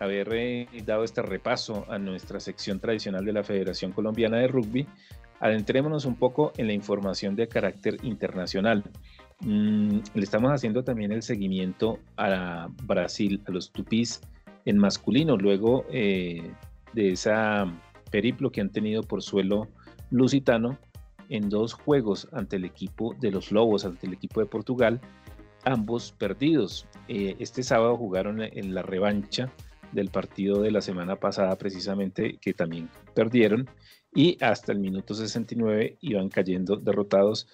haber 0.03 0.33
eh, 0.33 0.67
dado 0.85 1.05
este 1.05 1.23
repaso 1.23 1.87
a 1.89 1.99
nuestra 1.99 2.41
sección 2.41 2.81
tradicional 2.81 3.25
de 3.25 3.33
la 3.33 3.43
Federación 3.43 3.93
Colombiana 3.93 4.39
de 4.39 4.49
Rugby, 4.49 4.87
adentrémonos 5.41 6.05
un 6.05 6.17
poco 6.17 6.53
en 6.57 6.69
la 6.69 6.73
información 6.73 7.35
de 7.35 7.49
carácter 7.49 7.97
internacional. 8.03 8.85
Mm, 9.41 9.99
le 10.15 10.23
estamos 10.23 10.53
haciendo 10.53 10.85
también 10.85 11.11
el 11.13 11.23
seguimiento 11.23 11.99
a 12.17 12.69
Brasil, 12.85 13.43
a 13.47 13.51
los 13.51 13.73
tupís 13.73 14.21
en 14.65 14.79
masculino, 14.79 15.37
luego 15.37 15.85
eh, 15.91 16.49
de 16.93 17.11
esa 17.11 17.67
periplo 18.11 18.53
que 18.53 18.61
han 18.61 18.71
tenido 18.71 19.03
por 19.03 19.23
suelo 19.23 19.69
lusitano 20.11 20.79
en 21.29 21.49
dos 21.49 21.73
juegos 21.73 22.29
ante 22.33 22.57
el 22.57 22.65
equipo 22.65 23.15
de 23.19 23.31
los 23.33 23.51
Lobos, 23.51 23.85
ante 23.85 24.07
el 24.07 24.13
equipo 24.13 24.41
de 24.41 24.47
Portugal, 24.47 25.01
ambos 25.65 26.13
perdidos. 26.13 26.87
Eh, 27.09 27.35
este 27.39 27.63
sábado 27.63 27.97
jugaron 27.97 28.43
en 28.43 28.75
la 28.75 28.83
revancha 28.83 29.51
del 29.93 30.09
partido 30.09 30.61
de 30.63 30.71
la 30.71 30.81
semana 30.81 31.17
pasada 31.17 31.57
precisamente 31.57 32.39
que 32.41 32.53
también 32.55 32.89
perdieron 33.15 33.69
y 34.15 34.37
hasta 34.43 34.73
el 34.73 34.79
minuto 34.79 35.15
69 35.15 35.97
iban 36.01 36.29
cayendo 36.29 36.77
derrotados 36.77 37.47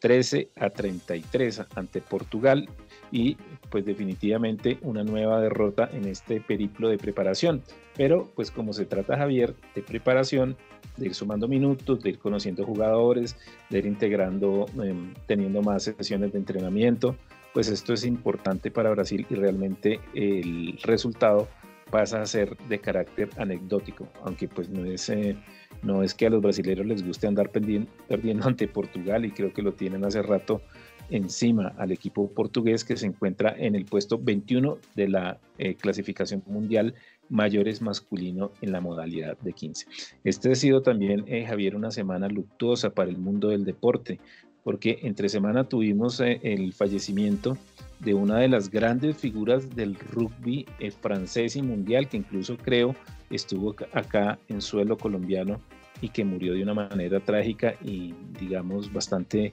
13 0.00 0.50
a 0.56 0.70
33 0.70 1.62
ante 1.74 2.00
Portugal 2.00 2.68
y 3.10 3.36
pues 3.70 3.84
definitivamente 3.84 4.78
una 4.82 5.02
nueva 5.02 5.40
derrota 5.40 5.88
en 5.92 6.06
este 6.06 6.40
periplo 6.40 6.88
de 6.88 6.98
preparación. 6.98 7.62
Pero 7.96 8.30
pues 8.34 8.50
como 8.50 8.72
se 8.72 8.84
trata 8.84 9.16
Javier 9.16 9.54
de 9.74 9.82
preparación, 9.82 10.56
de 10.96 11.06
ir 11.06 11.14
sumando 11.14 11.48
minutos, 11.48 12.02
de 12.02 12.10
ir 12.10 12.18
conociendo 12.18 12.64
jugadores, 12.64 13.36
de 13.70 13.78
ir 13.78 13.86
integrando, 13.86 14.66
em, 14.82 15.14
teniendo 15.26 15.62
más 15.62 15.84
sesiones 15.84 16.32
de 16.32 16.38
entrenamiento, 16.38 17.16
pues 17.52 17.68
esto 17.68 17.92
es 17.92 18.04
importante 18.04 18.70
para 18.70 18.90
Brasil 18.90 19.26
y 19.30 19.34
realmente 19.34 20.00
el 20.14 20.78
resultado 20.82 21.48
pasa 21.90 22.20
a 22.20 22.26
ser 22.26 22.56
de 22.68 22.80
carácter 22.80 23.30
anecdótico, 23.36 24.08
aunque 24.22 24.48
pues 24.48 24.68
no 24.68 24.84
es, 24.84 25.08
eh, 25.08 25.36
no 25.82 26.02
es 26.02 26.14
que 26.14 26.26
a 26.26 26.30
los 26.30 26.42
brasileños 26.42 26.86
les 26.86 27.06
guste 27.06 27.26
andar 27.26 27.50
perdiendo 27.50 28.46
ante 28.46 28.68
Portugal 28.68 29.24
y 29.24 29.30
creo 29.30 29.52
que 29.52 29.62
lo 29.62 29.72
tienen 29.72 30.04
hace 30.04 30.22
rato 30.22 30.62
encima 31.08 31.72
al 31.78 31.92
equipo 31.92 32.28
portugués 32.32 32.84
que 32.84 32.96
se 32.96 33.06
encuentra 33.06 33.54
en 33.56 33.76
el 33.76 33.84
puesto 33.84 34.18
21 34.18 34.78
de 34.96 35.08
la 35.08 35.38
eh, 35.58 35.76
clasificación 35.76 36.42
mundial 36.46 36.94
mayores 37.28 37.80
masculino 37.80 38.50
en 38.60 38.72
la 38.72 38.80
modalidad 38.80 39.38
de 39.38 39.52
15. 39.52 39.86
Este 40.24 40.52
ha 40.52 40.54
sido 40.56 40.82
también, 40.82 41.24
eh, 41.28 41.44
Javier, 41.46 41.76
una 41.76 41.92
semana 41.92 42.28
luctuosa 42.28 42.90
para 42.90 43.10
el 43.10 43.18
mundo 43.18 43.48
del 43.48 43.64
deporte, 43.64 44.18
porque 44.64 44.98
entre 45.02 45.28
semana 45.28 45.68
tuvimos 45.68 46.20
el 46.20 46.72
fallecimiento 46.72 47.56
de 48.00 48.14
una 48.14 48.38
de 48.38 48.48
las 48.48 48.70
grandes 48.70 49.16
figuras 49.16 49.74
del 49.74 49.94
rugby 49.94 50.66
eh, 50.78 50.90
francés 50.90 51.56
y 51.56 51.62
mundial, 51.62 52.08
que 52.08 52.18
incluso 52.18 52.56
creo 52.56 52.94
estuvo 53.30 53.74
acá 53.92 54.38
en 54.48 54.60
suelo 54.60 54.96
colombiano 54.96 55.60
y 56.00 56.10
que 56.10 56.24
murió 56.24 56.54
de 56.54 56.62
una 56.62 56.74
manera 56.74 57.20
trágica 57.20 57.74
y 57.82 58.14
digamos 58.38 58.92
bastante 58.92 59.52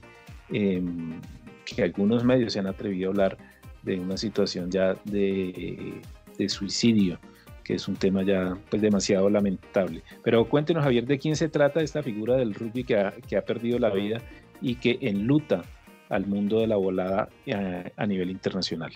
em, 0.50 1.20
que 1.64 1.82
algunos 1.82 2.22
medios 2.24 2.52
se 2.52 2.58
han 2.58 2.66
atrevido 2.66 3.08
a 3.08 3.12
hablar 3.12 3.38
de 3.82 3.98
una 3.98 4.16
situación 4.16 4.70
ya 4.70 4.94
de, 5.04 6.00
suicidio 6.48 7.18
que 7.62 7.74
es 7.74 7.88
un 7.88 7.96
tema 7.96 8.22
ya 8.22 8.58
pues 8.68 8.82
demasiado 8.82 9.30
lamentable. 9.30 10.02
Pero 10.22 10.46
cuéntenos 10.46 10.84
Javier 10.84 11.06
de 11.06 11.18
quién 11.18 11.34
se 11.34 11.48
trata 11.48 11.80
esta 11.80 12.02
figura 12.02 12.36
del 12.36 12.52
rugby 12.52 12.84
que 12.84 12.98
ha, 12.98 13.12
que 13.26 13.38
ha 13.38 13.44
perdido 13.46 13.78
la 13.78 13.88
vida 13.88 14.20
y 14.60 14.74
que 14.74 14.98
enluta 15.00 15.62
al 16.08 16.26
mundo 16.26 16.60
de 16.60 16.66
la 16.66 16.76
volada 16.76 17.28
eh, 17.46 17.92
a, 17.96 18.06
nivel 18.06 18.30
internacional. 18.30 18.92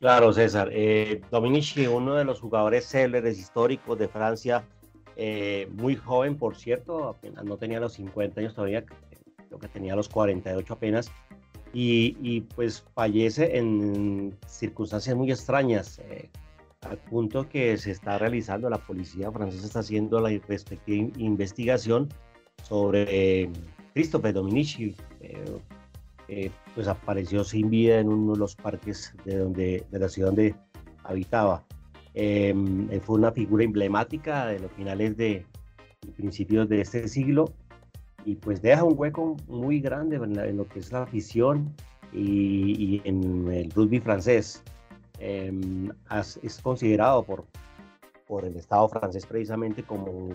Claro, 0.00 0.32
César. 0.32 0.68
Eh, 0.72 1.20
Dominici, 1.30 1.86
uno 1.86 2.16
de 2.16 2.24
los 2.24 2.40
jugadores 2.40 2.86
célebres 2.86 3.38
históricos 3.38 3.98
de 3.98 4.08
Francia, 4.08 4.64
eh, 5.16 5.68
muy 5.72 5.94
joven, 5.94 6.36
por 6.36 6.56
cierto, 6.56 7.08
apenas 7.08 7.44
no 7.44 7.56
tenía 7.56 7.78
los 7.78 7.92
50 7.92 8.40
años 8.40 8.54
todavía, 8.54 8.84
creo 8.84 9.58
que 9.60 9.68
tenía 9.68 9.94
los 9.94 10.08
48 10.08 10.72
apenas, 10.72 11.12
y, 11.72 12.16
y 12.20 12.40
pues 12.40 12.84
fallece 12.94 13.56
en 13.56 14.36
circunstancias 14.46 15.14
muy 15.14 15.30
extrañas, 15.30 16.00
eh, 16.00 16.30
al 16.80 16.98
punto 16.98 17.48
que 17.48 17.76
se 17.76 17.92
está 17.92 18.18
realizando, 18.18 18.68
la 18.68 18.78
policía 18.78 19.30
francesa 19.30 19.66
está 19.66 19.78
haciendo 19.78 20.20
la 20.20 20.30
respectiva 20.48 21.12
investigación 21.16 22.08
sobre 22.64 23.48
Christophe 23.94 24.32
Dominici, 24.32 24.96
eh, 26.28 26.50
pues 26.74 26.88
apareció 26.88 27.44
sin 27.44 27.70
vida 27.70 27.98
en 27.98 28.08
uno 28.08 28.32
de 28.32 28.38
los 28.38 28.54
parques 28.54 29.14
de, 29.24 29.38
donde, 29.38 29.84
de 29.90 29.98
la 29.98 30.08
ciudad 30.08 30.28
donde 30.28 30.54
habitaba. 31.04 31.64
Em, 32.14 32.88
fue 33.00 33.16
una 33.16 33.32
figura 33.32 33.64
emblemática 33.64 34.46
de 34.46 34.60
los 34.60 34.72
finales 34.72 35.16
de 35.16 35.46
principios 36.16 36.68
de 36.68 36.82
este 36.82 37.08
siglo 37.08 37.52
y 38.24 38.36
pues 38.36 38.60
deja 38.60 38.84
un 38.84 38.94
hueco 38.96 39.36
muy 39.48 39.80
grande 39.80 40.16
en, 40.16 40.56
lo 40.56 40.68
que 40.68 40.80
es 40.80 40.92
la 40.92 41.02
afición 41.02 41.74
y, 42.12 43.00
en 43.04 43.50
el 43.50 43.70
rugby 43.70 44.00
francés. 44.00 44.62
Em, 45.18 45.90
es 46.42 46.60
considerado 46.62 47.22
por, 47.24 47.44
por 48.26 48.44
el 48.44 48.56
Estado 48.56 48.88
francés 48.88 49.24
precisamente 49.24 49.82
como 49.82 50.30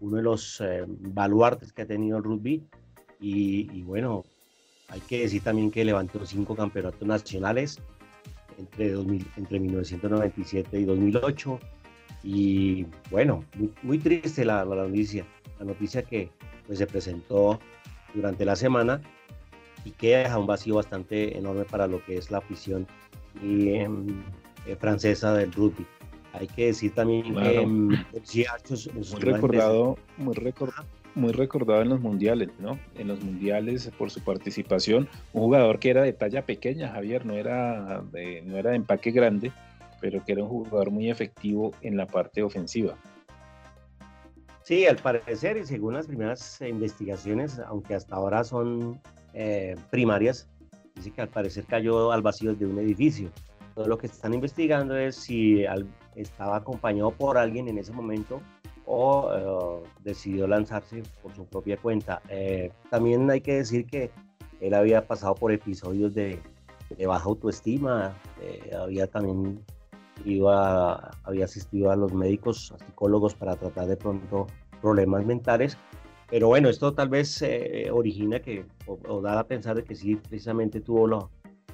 uno 0.00 0.16
de 0.16 0.22
los 0.22 0.60
eh, 0.60 0.84
baluartes 0.86 1.72
que 1.72 1.82
ha 1.82 1.86
tenido 1.86 2.18
el 2.18 2.24
rugby 2.24 2.66
y, 3.20 3.70
y 3.72 3.82
bueno, 3.82 4.24
hay 4.90 5.00
que 5.00 5.20
decir 5.20 5.42
también 5.42 5.70
que 5.70 5.84
levantó 5.84 6.24
cinco 6.26 6.56
campeonatos 6.56 7.06
nacionales 7.06 7.78
entre, 8.58 8.90
2000, 8.90 9.26
entre 9.36 9.60
1997 9.60 10.80
y 10.80 10.84
2008. 10.84 11.60
Y 12.22 12.86
bueno, 13.10 13.44
muy, 13.82 13.98
triste 13.98 14.44
la, 14.44 14.64
noticia, 14.64 15.24
la 15.58 15.66
noticia 15.66 16.02
que 16.02 16.30
pues, 16.66 16.78
se 16.78 16.86
presentó 16.86 17.60
durante 18.14 18.44
la 18.44 18.56
semana 18.56 19.00
y 19.84 19.92
que 19.92 20.16
deja 20.16 20.38
un 20.38 20.46
vacío 20.46 20.74
bastante 20.74 21.38
enorme 21.38 21.64
para 21.64 21.86
lo 21.86 22.04
que 22.04 22.18
es 22.18 22.30
la 22.30 22.38
afición 22.38 22.86
em, 23.42 24.22
eh, 24.66 24.76
francesa 24.76 25.32
del 25.34 25.52
rugby. 25.52 25.86
Hay 26.32 26.46
que 26.48 26.66
decir 26.66 26.94
también 26.94 27.34
que 27.34 27.60
em, 27.60 27.88
muy 27.88 29.20
recordado, 29.20 29.96
muy 30.18 30.34
recordado 30.34 30.86
muy 31.14 31.32
recordado 31.32 31.82
en 31.82 31.88
los 31.88 32.00
mundiales, 32.00 32.48
¿no? 32.58 32.78
En 32.96 33.08
los 33.08 33.22
mundiales 33.22 33.90
por 33.98 34.10
su 34.10 34.22
participación, 34.22 35.08
un 35.32 35.42
jugador 35.42 35.78
que 35.78 35.90
era 35.90 36.02
de 36.02 36.12
talla 36.12 36.44
pequeña, 36.44 36.88
Javier, 36.92 37.26
no 37.26 37.34
era 37.34 38.02
de, 38.12 38.42
no 38.42 38.56
era 38.56 38.70
de 38.70 38.76
empaque 38.76 39.10
grande, 39.10 39.52
pero 40.00 40.24
que 40.24 40.32
era 40.32 40.42
un 40.42 40.48
jugador 40.48 40.90
muy 40.90 41.10
efectivo 41.10 41.72
en 41.82 41.96
la 41.96 42.06
parte 42.06 42.42
ofensiva. 42.42 42.96
Sí, 44.62 44.86
al 44.86 44.96
parecer, 44.96 45.56
y 45.56 45.66
según 45.66 45.94
las 45.94 46.06
primeras 46.06 46.60
investigaciones, 46.60 47.58
aunque 47.58 47.94
hasta 47.94 48.14
ahora 48.14 48.44
son 48.44 49.00
eh, 49.34 49.74
primarias, 49.90 50.48
dice 50.94 51.10
que 51.10 51.22
al 51.22 51.28
parecer 51.28 51.64
cayó 51.64 52.12
al 52.12 52.22
vacío 52.22 52.54
de 52.54 52.66
un 52.66 52.78
edificio. 52.78 53.30
Todo 53.74 53.88
lo 53.88 53.98
que 53.98 54.06
están 54.06 54.34
investigando 54.34 54.96
es 54.96 55.16
si 55.16 55.64
estaba 56.14 56.56
acompañado 56.56 57.10
por 57.10 57.38
alguien 57.38 57.68
en 57.68 57.78
ese 57.78 57.92
momento 57.92 58.40
o 58.92 59.84
eh, 59.84 59.88
decidió 60.02 60.46
lanzarse 60.46 61.02
por 61.22 61.34
su 61.34 61.44
propia 61.46 61.76
cuenta. 61.76 62.20
Eh, 62.28 62.72
también 62.90 63.30
hay 63.30 63.40
que 63.40 63.54
decir 63.54 63.86
que 63.86 64.10
él 64.60 64.74
había 64.74 65.06
pasado 65.06 65.34
por 65.34 65.52
episodios 65.52 66.14
de, 66.14 66.38
baja 67.06 67.24
autoestima, 67.24 68.16
había 68.76 69.06
también 69.06 69.64
iba, 70.24 71.12
había 71.22 71.44
asistido 71.44 71.92
a 71.92 71.96
los 71.96 72.12
médicos, 72.12 72.72
a 72.72 72.84
psicólogos 72.84 73.34
para 73.34 73.54
tratar 73.54 73.86
de 73.86 73.96
pronto 73.96 74.48
problemas 74.80 75.24
mentales 75.24 75.78
pero 76.30 76.46
bueno, 76.46 76.68
esto 76.68 76.94
tal 76.94 77.08
vez 77.08 77.42
eh, 77.42 77.88
origina 77.92 78.40
que, 78.40 78.64
o, 78.86 79.20
da 79.20 79.40
a 79.40 79.46
pensar 79.46 79.74
de 79.74 79.82
que 79.82 79.96
sí, 79.96 80.14
precisamente 80.14 80.80
tuvo 80.80 81.08
la, 81.08 81.28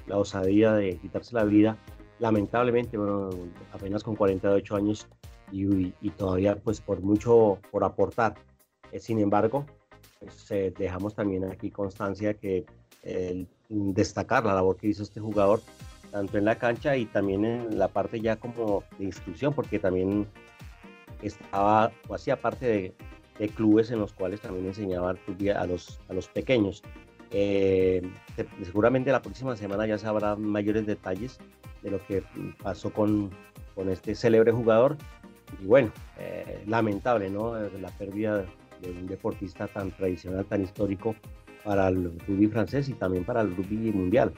la 0.07 0.17
osadía 0.17 0.73
de 0.73 0.97
quitarse 0.97 1.35
la 1.35 1.43
vida, 1.43 1.77
lamentablemente, 2.17 2.97
bueno, 2.97 3.29
apenas 3.71 4.03
con 4.03 4.15
48 4.15 4.75
años 4.75 5.07
y, 5.51 5.93
y 6.01 6.09
todavía 6.11 6.55
pues 6.55 6.81
por 6.81 7.01
mucho 7.01 7.59
por 7.71 7.83
aportar. 7.83 8.35
Eh, 8.91 8.99
sin 8.99 9.19
embargo, 9.19 9.65
pues, 10.19 10.51
eh, 10.51 10.73
dejamos 10.77 11.15
también 11.15 11.45
aquí 11.45 11.71
constancia 11.71 12.33
que 12.33 12.65
destacar 13.69 14.43
la 14.43 14.53
labor 14.53 14.75
que 14.75 14.87
hizo 14.87 15.01
este 15.03 15.21
jugador, 15.21 15.61
tanto 16.11 16.37
en 16.37 16.43
la 16.43 16.57
cancha 16.57 16.97
y 16.97 17.05
también 17.05 17.45
en 17.45 17.79
la 17.79 17.87
parte 17.87 18.19
ya 18.19 18.35
como 18.35 18.83
de 18.97 19.05
instrucción, 19.05 19.53
porque 19.53 19.79
también 19.79 20.27
estaba 21.21 21.91
o 22.09 22.15
hacía 22.15 22.41
parte 22.41 22.65
de 22.65 22.95
de 23.39 23.49
clubes 23.49 23.91
en 23.91 23.99
los 23.99 24.13
cuales 24.13 24.41
también 24.41 24.65
enseñaba 24.65 25.11
a 25.11 25.65
los, 25.65 25.99
a 26.09 26.13
los 26.13 26.27
pequeños. 26.27 26.81
Eh, 27.31 28.01
seguramente 28.63 29.11
la 29.11 29.21
próxima 29.21 29.55
semana 29.55 29.85
ya 29.85 29.97
sabrá 29.97 30.35
mayores 30.35 30.85
detalles 30.85 31.39
de 31.83 31.91
lo 31.91 32.05
que 32.05 32.23
pasó 32.63 32.91
con, 32.91 33.31
con 33.75 33.89
este 33.89 34.15
célebre 34.15 34.51
jugador. 34.51 34.97
Y 35.61 35.65
bueno, 35.65 35.91
eh, 36.19 36.63
lamentable, 36.67 37.29
¿no? 37.29 37.57
La 37.57 37.89
pérdida 37.97 38.45
de 38.81 38.91
un 38.91 39.07
deportista 39.07 39.67
tan 39.67 39.91
tradicional, 39.91 40.45
tan 40.45 40.63
histórico 40.63 41.15
para 41.63 41.87
el 41.87 42.19
rugby 42.27 42.47
francés 42.47 42.89
y 42.89 42.93
también 42.93 43.23
para 43.23 43.41
el 43.41 43.55
rugby 43.55 43.91
mundial. 43.91 44.33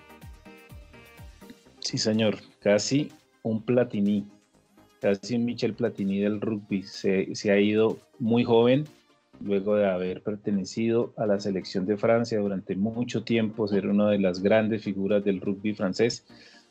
Sí, 1.79 1.97
señor, 1.97 2.37
casi 2.59 3.11
un 3.43 3.61
Platini 3.63 4.25
casi 4.99 5.35
un 5.35 5.45
Michel 5.45 5.73
Platini 5.73 6.19
del 6.19 6.41
rugby. 6.41 6.83
Se, 6.83 7.33
se, 7.35 7.51
ha 7.51 7.59
ido 7.59 7.97
muy 8.19 8.43
joven, 8.43 8.85
luego 9.41 9.75
de 9.75 9.89
haber 9.89 10.21
pertenecido 10.21 11.13
a 11.17 11.25
la 11.25 11.39
selección 11.39 11.85
de 11.85 11.97
Francia 11.97 12.39
durante 12.39 12.75
mucho 12.75 13.23
tiempo, 13.23 13.67
ser 13.67 13.87
una 13.87 14.09
de 14.09 14.19
las 14.19 14.41
grandes 14.41 14.83
figuras 14.83 15.23
del 15.23 15.41
rugby 15.41 15.73
francés 15.73 16.25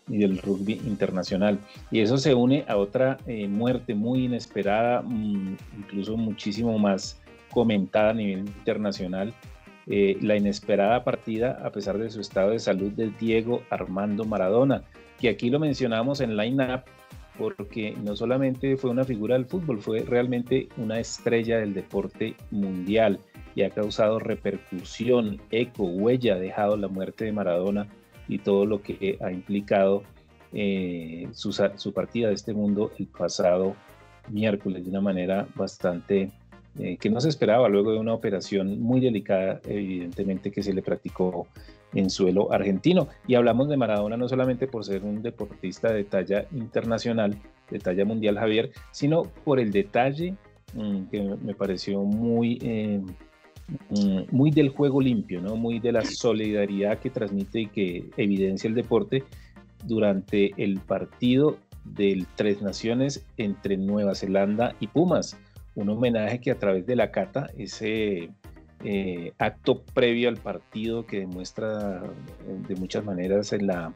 y 0.08 0.18
del 0.18 0.38
rugby 0.38 0.80
internacional. 0.86 1.58
Y 1.90 2.00
eso 2.00 2.18
se 2.18 2.34
une 2.34 2.64
a 2.68 2.76
otra 2.76 3.18
eh, 3.26 3.48
muerte 3.48 3.94
muy 3.94 4.24
inesperada, 4.24 5.02
mm, 5.02 5.56
incluso 5.78 6.16
muchísimo 6.16 6.78
más 6.78 7.20
comentada 7.50 8.10
a 8.10 8.14
nivel 8.14 8.40
internacional, 8.40 9.32
eh, 9.86 10.18
la 10.20 10.36
inesperada 10.36 11.02
partida, 11.02 11.60
a 11.64 11.70
pesar 11.70 11.98
de 11.98 12.10
su 12.10 12.20
estado 12.20 12.50
de 12.50 12.58
salud, 12.58 12.92
de 12.92 13.10
Diego 13.18 13.62
Armando 13.70 14.24
Maradona, 14.24 14.82
que 15.18 15.28
aquí 15.28 15.48
lo 15.50 15.58
mencionamos 15.58 16.20
en 16.20 16.36
Line 16.36 16.74
Up 16.74 16.82
porque 17.38 17.96
no 18.02 18.16
solamente 18.16 18.76
fue 18.76 18.90
una 18.90 19.04
figura 19.04 19.36
del 19.36 19.46
fútbol, 19.46 19.80
fue 19.80 20.00
realmente 20.00 20.68
una 20.76 20.98
estrella 20.98 21.58
del 21.58 21.72
deporte 21.72 22.34
mundial 22.50 23.20
y 23.54 23.62
ha 23.62 23.70
causado 23.70 24.18
repercusión, 24.18 25.40
eco, 25.50 25.84
huella, 25.84 26.36
dejado 26.36 26.76
la 26.76 26.88
muerte 26.88 27.24
de 27.24 27.32
Maradona 27.32 27.88
y 28.28 28.38
todo 28.38 28.66
lo 28.66 28.82
que 28.82 29.18
ha 29.20 29.32
implicado 29.32 30.02
eh, 30.52 31.28
su, 31.32 31.92
partida 31.92 32.28
de 32.28 32.34
este 32.34 32.54
mundo 32.54 32.92
el 32.98 33.06
pasado 33.06 33.76
miércoles 34.30 34.84
de 34.84 34.90
una 34.90 35.00
manera 35.00 35.46
bastante 35.54 36.30
eh, 36.78 36.96
que 36.96 37.10
no 37.10 37.20
se 37.20 37.28
esperaba 37.28 37.68
luego 37.68 37.92
de 37.92 37.98
una 37.98 38.14
operación 38.14 38.80
muy 38.80 39.00
delicada, 39.00 39.60
evidentemente, 39.64 40.52
que 40.52 40.62
se 40.62 40.72
le 40.72 40.82
practicó 40.82 41.48
en 41.94 42.10
suelo 42.10 42.52
argentino. 42.52 43.08
Y 43.26 43.34
hablamos 43.34 43.68
de 43.68 43.76
Maradona 43.76 44.16
no 44.16 44.28
solamente 44.28 44.66
por 44.68 44.84
ser 44.84 45.02
un 45.02 45.22
deportista 45.22 45.92
de 45.92 46.04
talla 46.04 46.46
internacional, 46.52 47.36
de 47.70 47.78
talla 47.78 48.04
mundial, 48.04 48.38
Javier, 48.38 48.70
sino 48.92 49.24
por 49.44 49.58
el 49.58 49.72
detalle 49.72 50.34
mm, 50.74 51.04
que 51.06 51.22
me 51.42 51.54
pareció 51.54 52.02
muy, 52.02 52.58
eh, 52.62 53.00
muy 54.30 54.50
del 54.50 54.70
juego 54.70 55.00
limpio, 55.00 55.40
¿no? 55.40 55.56
muy 55.56 55.78
de 55.78 55.92
la 55.92 56.04
solidaridad 56.04 56.98
que 56.98 57.10
transmite 57.10 57.60
y 57.60 57.66
que 57.66 58.10
evidencia 58.16 58.68
el 58.68 58.74
deporte 58.74 59.24
durante 59.84 60.52
el 60.56 60.80
partido 60.80 61.58
del 61.84 62.26
Tres 62.34 62.62
Naciones 62.62 63.26
entre 63.36 63.76
Nueva 63.76 64.14
Zelanda 64.14 64.74
y 64.80 64.86
Pumas. 64.86 65.38
Un 65.74 65.90
homenaje 65.90 66.40
que 66.40 66.50
a 66.50 66.58
través 66.58 66.86
de 66.86 66.96
la 66.96 67.10
cata, 67.10 67.50
ese 67.56 68.30
eh, 68.84 69.32
acto 69.38 69.82
previo 69.94 70.28
al 70.28 70.36
partido 70.36 71.06
que 71.06 71.20
demuestra 71.20 72.02
eh, 72.04 72.60
de 72.68 72.74
muchas 72.76 73.04
maneras 73.04 73.52
la 73.60 73.92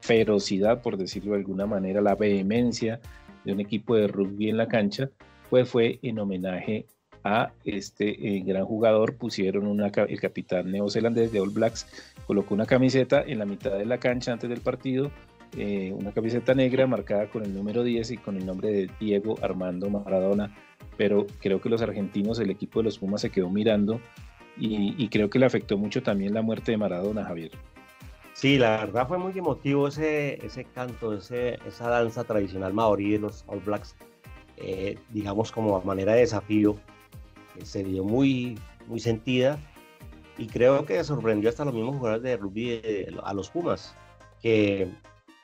ferocidad, 0.00 0.82
por 0.82 0.96
decirlo 0.96 1.32
de 1.32 1.38
alguna 1.38 1.66
manera, 1.66 2.00
la 2.00 2.14
vehemencia 2.14 3.00
de 3.44 3.52
un 3.52 3.60
equipo 3.60 3.94
de 3.96 4.08
rugby 4.08 4.50
en 4.50 4.56
la 4.56 4.68
cancha, 4.68 5.10
pues 5.48 5.68
fue 5.68 5.98
en 6.02 6.18
homenaje 6.18 6.86
a 7.26 7.52
este 7.64 8.36
eh, 8.36 8.42
gran 8.44 8.64
jugador. 8.64 9.16
Pusieron 9.16 9.66
una, 9.66 9.86
el 9.88 10.20
capitán 10.20 10.70
neozelandés 10.70 11.32
de 11.32 11.40
All 11.40 11.50
Blacks, 11.50 11.86
colocó 12.26 12.54
una 12.54 12.66
camiseta 12.66 13.22
en 13.22 13.38
la 13.38 13.46
mitad 13.46 13.76
de 13.76 13.86
la 13.86 13.98
cancha 13.98 14.32
antes 14.32 14.48
del 14.48 14.60
partido, 14.60 15.10
una 15.92 16.12
camiseta 16.12 16.54
negra 16.54 16.86
marcada 16.86 17.30
con 17.30 17.42
el 17.42 17.54
número 17.54 17.82
10 17.82 18.10
y 18.10 18.16
con 18.18 18.36
el 18.36 18.44
nombre 18.44 18.70
de 18.70 18.90
Diego 19.00 19.36
Armando 19.40 19.88
Maradona 19.88 20.52
pero 20.96 21.26
creo 21.40 21.60
que 21.60 21.68
los 21.68 21.82
argentinos, 21.82 22.38
el 22.38 22.50
equipo 22.50 22.80
de 22.80 22.84
los 22.84 22.98
Pumas 22.98 23.20
se 23.20 23.30
quedó 23.30 23.50
mirando 23.50 24.00
y, 24.58 25.08
creo 25.08 25.28
que 25.28 25.38
le 25.38 25.44
afectó 25.44 25.76
mucho 25.76 26.02
también 26.02 26.32
la 26.32 26.40
muerte 26.40 26.72
de 26.72 26.78
Maradona, 26.78 27.24
Javier. 27.24 27.50
Sí, 28.32 28.56
la 28.56 28.78
verdad 28.78 29.06
fue 29.06 29.18
muy 29.18 29.38
emotivo 29.38 29.88
ese, 29.88 30.44
ese 30.44 30.64
canto, 30.64 31.12
ese, 31.12 31.58
esa 31.66 31.90
danza 31.90 32.24
tradicional 32.24 32.72
maorí 32.72 33.12
de 33.12 33.18
los 33.18 33.44
All 33.48 33.60
Blacks, 33.60 33.96
eh, 34.56 34.98
digamos 35.10 35.52
como 35.52 35.76
a 35.76 35.82
manera 35.82 36.14
de 36.14 36.20
desafío, 36.20 36.76
se 37.64 37.84
dio 37.84 38.04
muy, 38.04 38.58
muy 38.86 39.00
sentida 39.00 39.58
y 40.38 40.46
creo 40.46 40.84
que 40.84 41.02
sorprendió 41.04 41.48
hasta 41.48 41.64
los 41.64 41.74
mismos 41.74 41.96
jugadores 41.96 42.22
de 42.22 42.36
rugby 42.36 42.82
a 43.22 43.32
los 43.32 43.50
Pumas, 43.50 43.94
que 44.42 44.88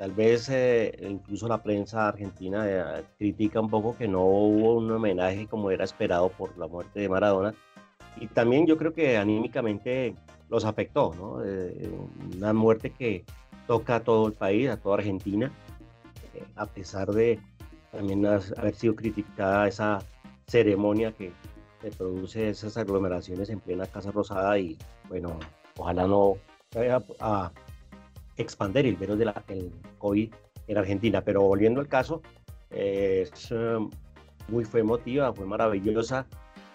Tal 0.03 0.11
vez 0.11 0.49
eh, 0.49 0.99
incluso 1.09 1.47
la 1.47 1.63
prensa 1.63 2.09
argentina 2.09 2.65
eh, 2.67 3.05
critica 3.19 3.61
un 3.61 3.71
poco 3.71 3.97
que 3.97 4.09
no 4.09 4.25
hubo 4.25 4.75
un 4.79 4.91
homenaje 4.91 5.47
como 5.47 5.71
era 5.71 5.85
esperado 5.85 6.29
por 6.31 6.59
la 6.59 6.67
muerte 6.67 6.99
de 6.99 7.09
Maradona. 7.09 7.55
Y 8.17 8.27
también 8.27 8.67
yo 8.67 8.77
creo 8.77 8.93
que 8.93 9.17
anímicamente 9.17 10.17
los 10.49 10.65
afectó, 10.65 11.13
¿no? 11.17 11.45
Eh, 11.45 11.89
una 12.35 12.53
muerte 12.53 12.91
que 12.91 13.25
toca 13.69 13.95
a 13.95 14.01
todo 14.01 14.27
el 14.27 14.33
país, 14.33 14.71
a 14.71 14.77
toda 14.77 14.97
Argentina, 14.97 15.53
a 16.57 16.67
pesar 16.67 17.13
de 17.13 17.39
también 17.93 18.27
haber 18.27 18.75
sido 18.75 18.97
criticada 18.97 19.69
esa 19.69 20.01
ceremonia 20.49 21.13
que 21.13 21.31
se 21.83 21.91
produce 21.91 22.51
esas 22.51 22.77
aglomeraciones 22.77 23.51
en 23.51 23.61
plena 23.61 23.87
Casa 23.87 24.13
Rosada 24.13 24.57
y 24.59 24.79
bueno, 25.09 25.39
ojalá 25.77 26.07
no 26.07 26.35
vaya 26.75 27.03
a 27.19 27.51
expander 28.37 28.87
el 28.87 28.97
virus 28.97 29.19
del 29.19 29.33
COVID 29.99 30.33
en 30.69 30.79
Argentina. 30.79 31.23
Pero 31.23 31.43
volviendo 31.43 31.81
al 31.81 31.89
caso, 31.89 32.23
es 32.71 33.51
um, 33.51 33.91
muy 34.49 34.65
fue 34.65 34.81
emotiva, 34.81 35.33
fue 35.33 35.45
maravillosa. 35.45 36.27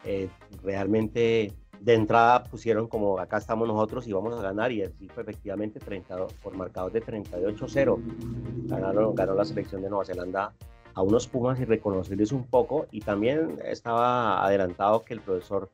Eh, 0.04 0.30
realmente 0.63 1.54
de 1.80 1.93
entrada 1.93 2.43
pusieron 2.43 2.88
como 2.88 3.20
acá 3.20 3.38
estamos 3.38 3.67
nosotros 3.67 4.08
y 4.08 4.13
vamos 4.13 4.38
a 4.38 4.41
ganar 4.41 4.72
y 4.72 4.84
así 4.84 5.08
fue 5.10 5.24
efectivamente 5.24 5.80
30, 5.80 6.28
por 6.43 6.56
marcador 6.56 6.91
de 6.91 7.02
38-0. 7.02 8.67
Ganaron, 8.67 9.15
ganó 9.15 9.36
la 9.36 9.46
selección 9.46 9.82
de 9.82 9.89
Nueva 9.89 10.06
Zelanda 10.06 10.54
a 10.97 11.03
unos 11.03 11.27
Pumas 11.27 11.60
y 11.60 11.65
reconocerles 11.65 12.31
un 12.31 12.45
poco 12.47 12.88
y 12.91 13.01
también 13.01 13.60
estaba 13.63 14.43
adelantado 14.43 15.05
que 15.05 15.13
el 15.13 15.21
profesor 15.21 15.69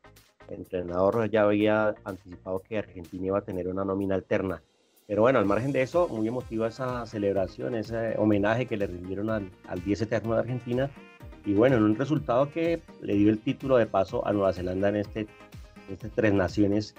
entrenador 0.50 1.30
ya 1.30 1.44
había 1.44 1.94
anticipado 2.04 2.60
que 2.60 2.76
Argentina 2.76 3.28
iba 3.28 3.38
a 3.38 3.40
tener 3.40 3.68
una 3.68 3.86
nómina 3.86 4.16
alterna. 4.16 4.62
Pero 5.06 5.22
bueno, 5.22 5.38
al 5.38 5.46
margen 5.46 5.72
de 5.72 5.80
eso, 5.80 6.08
muy 6.08 6.28
emotiva 6.28 6.68
esa 6.68 7.06
celebración, 7.06 7.74
ese 7.74 8.16
homenaje 8.18 8.66
que 8.66 8.76
le 8.76 8.86
rindieron 8.86 9.30
al, 9.30 9.50
al 9.66 9.82
10 9.82 10.02
eterno 10.02 10.34
de 10.34 10.40
Argentina. 10.40 10.90
Y 11.46 11.54
bueno, 11.54 11.76
en 11.76 11.84
un 11.84 11.96
resultado 11.96 12.50
que 12.50 12.82
le 13.00 13.14
dio 13.14 13.30
el 13.30 13.38
título 13.38 13.78
de 13.78 13.86
paso 13.86 14.26
a 14.26 14.32
Nueva 14.34 14.52
Zelanda 14.52 14.90
en 14.90 14.96
este, 14.96 15.26
este 15.90 16.10
Tres 16.10 16.34
Naciones, 16.34 16.94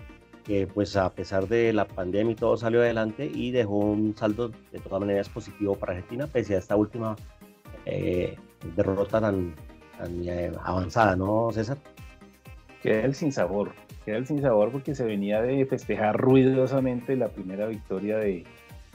que 0.45 0.65
pues 0.65 0.95
a 0.95 1.13
pesar 1.13 1.47
de 1.47 1.73
la 1.73 1.85
pandemia 1.85 2.31
y 2.31 2.35
todo 2.35 2.57
salió 2.57 2.81
adelante 2.81 3.29
y 3.31 3.51
dejó 3.51 3.77
un 3.77 4.15
saldo 4.17 4.49
de 4.49 4.79
todas 4.79 4.99
maneras 4.99 5.29
positivo 5.29 5.75
para 5.75 5.93
Argentina, 5.93 6.25
pese 6.25 6.55
a 6.55 6.57
esta 6.57 6.75
última 6.75 7.15
eh, 7.86 8.36
derrota 8.76 9.21
tan, 9.21 9.54
eh, 10.26 10.52
avanzada, 10.63 11.15
¿no, 11.15 11.52
César? 11.52 11.78
Queda 12.82 13.02
el 13.02 13.15
sinsabor, 13.15 13.71
queda 14.06 14.17
el 14.17 14.28
sinsabor 14.28 14.71
porque 14.71 14.95
se 14.95 15.06
venía 15.06 15.41
de 15.41 15.65
festejar 15.65 16.17
ruidosamente 16.17 17.15
la 17.15 17.30
primera 17.30 17.67
victoria 17.67 18.17
de 18.17 18.43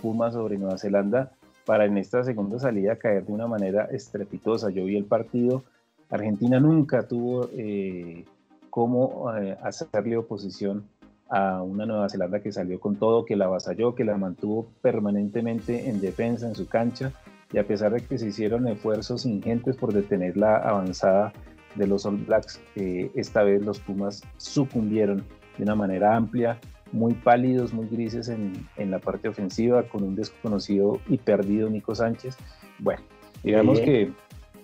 Puma 0.01 0.31
sobre 0.31 0.59
Nueva 0.59 0.79
Zelanda 0.79 1.33
para 1.65 1.85
en 1.85 1.99
esta 1.99 2.25
segunda 2.25 2.59
salida 2.59 2.97
caer 2.97 3.27
de 3.27 3.33
una 3.33 3.47
manera 3.47 3.85
estrepitosa. 3.85 4.71
Yo 4.71 4.85
vi 4.85 4.97
el 4.97 5.05
partido, 5.05 5.65
Argentina 6.09 6.59
nunca 6.59 7.07
tuvo 7.07 7.49
eh, 7.53 8.25
cómo 8.71 9.33
eh, 9.37 9.57
hacerle 9.63 10.17
oposición 10.17 10.85
a 11.29 11.63
una 11.63 11.87
Nueva 11.87 12.09
Zelanda 12.09 12.41
que 12.41 12.51
salió 12.51 12.81
con 12.81 12.97
todo, 12.97 13.25
que 13.25 13.37
la 13.37 13.45
avasalló, 13.45 13.95
que 13.95 14.05
la 14.05 14.17
mantuvo 14.17 14.67
permanentemente 14.83 15.89
en 15.89 16.01
defensa 16.01 16.49
en 16.49 16.57
su 16.57 16.67
cancha 16.67 17.13
y 17.53 17.59
a 17.59 17.67
pesar 17.67 17.93
de 17.93 18.01
que 18.01 18.19
se 18.19 18.29
hicieron 18.29 18.69
esfuerzos 18.69 19.27
ingentes 19.27 19.77
por 19.77 19.93
detener 19.93 20.37
la 20.37 20.57
avanzada 20.57 21.33
de 21.75 21.87
los 21.87 22.07
All 22.07 22.17
Blacks. 22.17 22.61
esta 22.75 23.43
vez 23.43 23.63
los 23.63 23.81
Pumas 23.81 24.23
sucumbieron 24.37 25.25
de 25.57 25.65
una 25.65 25.75
manera 25.75 26.17
amplia, 26.17 26.59
muy 26.93 27.15
pálidos, 27.15 27.73
muy 27.73 27.87
grises 27.87 28.29
en, 28.29 28.53
en, 28.77 28.91
la 28.91 28.99
parte 28.99 29.29
ofensiva, 29.29 29.85
con 29.85 30.03
un 30.03 30.17
desconocido 30.17 31.01
y 31.09 31.19
perdido 31.19 31.71
Nico 31.71 31.95
Sánchez. 31.95 32.37
Bueno, 32.79 33.03
digamos 33.45 33.81
que 33.81 34.11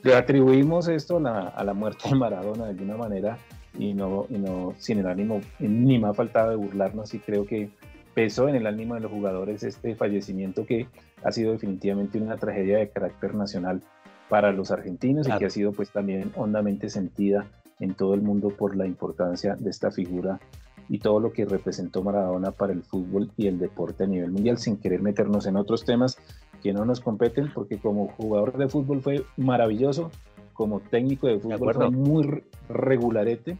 le 0.03 0.14
atribuimos 0.14 0.88
esto 0.88 1.18
a 1.18 1.20
la, 1.20 1.40
a 1.49 1.64
la, 1.64 1.75
muerte 1.75 2.09
de 2.09 2.14
Maradona 2.16 2.64
de 2.64 2.70
alguna 2.70 2.96
manera 2.96 3.38
y 3.79 3.94
no, 3.94 4.27
y 4.29 4.38
no 4.38 4.75
sin 4.79 4.99
el 4.99 5.07
ánimo, 5.07 5.40
ni 5.59 5.99
me 5.99 6.09
ha 6.09 6.14
faltado 6.14 6.51
de 6.51 6.57
burlarnos 6.57 7.14
y 7.14 7.18
creo 7.18 7.46
que 7.46 7.70
pesó 8.14 8.49
en 8.49 8.57
el 8.57 8.66
ánimo 8.66 8.94
de 8.94 9.01
los 9.01 9.12
jugadores 9.12 9.62
este 9.62 9.94
fallecimiento 9.94 10.64
que 10.64 10.88
ha 11.22 11.33
sido 11.33 11.52
definitivamente 11.52 12.18
una 12.18 12.37
tragedia 12.37 12.79
de 12.79 12.90
carácter 12.90 13.35
nacional 13.35 13.83
para 14.29 14.52
los 14.52 14.70
argentinos 14.70 15.29
y 15.29 15.38
que 15.38 15.46
ha 15.46 15.50
sido 15.50 15.72
pues 15.72 15.90
también 15.90 16.33
hondamente 16.37 16.90
sentida 16.90 17.46
en 17.81 17.94
todo 17.94 18.14
el 18.14 18.22
mundo 18.22 18.50
por 18.50 18.76
la 18.76 18.87
importancia 18.87 19.55
de 19.57 19.70
esta 19.70 19.90
figura 19.90 20.40
y 20.88 20.98
todo 20.98 21.20
lo 21.20 21.33
que 21.33 21.44
representó 21.44 22.02
Maradona 22.02 22.52
para 22.52 22.72
el 22.72 22.83
fútbol 22.83 23.31
y 23.37 23.48
el 23.48 23.59
deporte 23.59 24.05
a 24.05 24.07
nivel 24.07 24.31
mundial, 24.31 24.59
sin 24.59 24.76
querer 24.76 25.02
meternos 25.02 25.46
en 25.46 25.57
otros 25.57 25.85
temas 25.85 26.16
que 26.62 26.72
no 26.72 26.85
nos 26.85 27.00
competen, 27.00 27.50
porque 27.52 27.79
como 27.79 28.09
jugador 28.09 28.57
de 28.57 28.68
fútbol 28.68 29.02
fue 29.02 29.24
maravilloso, 29.37 30.11
como 30.52 30.81
técnico 30.81 31.26
de 31.26 31.38
fútbol 31.38 31.74
fue 31.74 31.90
muy 31.90 32.42
regularete, 32.68 33.59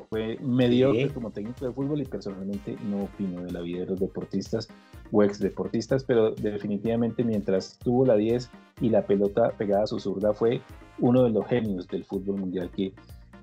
fue 0.00 0.38
mediocre 0.40 1.08
como 1.10 1.30
técnico 1.30 1.66
de 1.66 1.72
fútbol 1.72 2.00
y 2.00 2.04
personalmente 2.04 2.76
no 2.88 3.04
opino 3.04 3.42
de 3.42 3.52
la 3.52 3.60
vida 3.60 3.80
de 3.80 3.86
los 3.86 4.00
deportistas 4.00 4.68
o 5.12 5.22
ex 5.22 5.38
deportistas, 5.38 6.04
pero 6.04 6.32
definitivamente 6.32 7.24
mientras 7.24 7.78
tuvo 7.78 8.06
la 8.06 8.16
10 8.16 8.50
y 8.80 8.88
la 8.88 9.02
pelota 9.02 9.50
pegada 9.50 9.84
a 9.84 9.86
su 9.86 9.98
zurda 9.98 10.32
fue 10.32 10.60
uno 10.98 11.24
de 11.24 11.30
los 11.30 11.46
genios 11.46 11.86
del 11.88 12.04
fútbol 12.04 12.38
mundial 12.38 12.70
que 12.70 12.92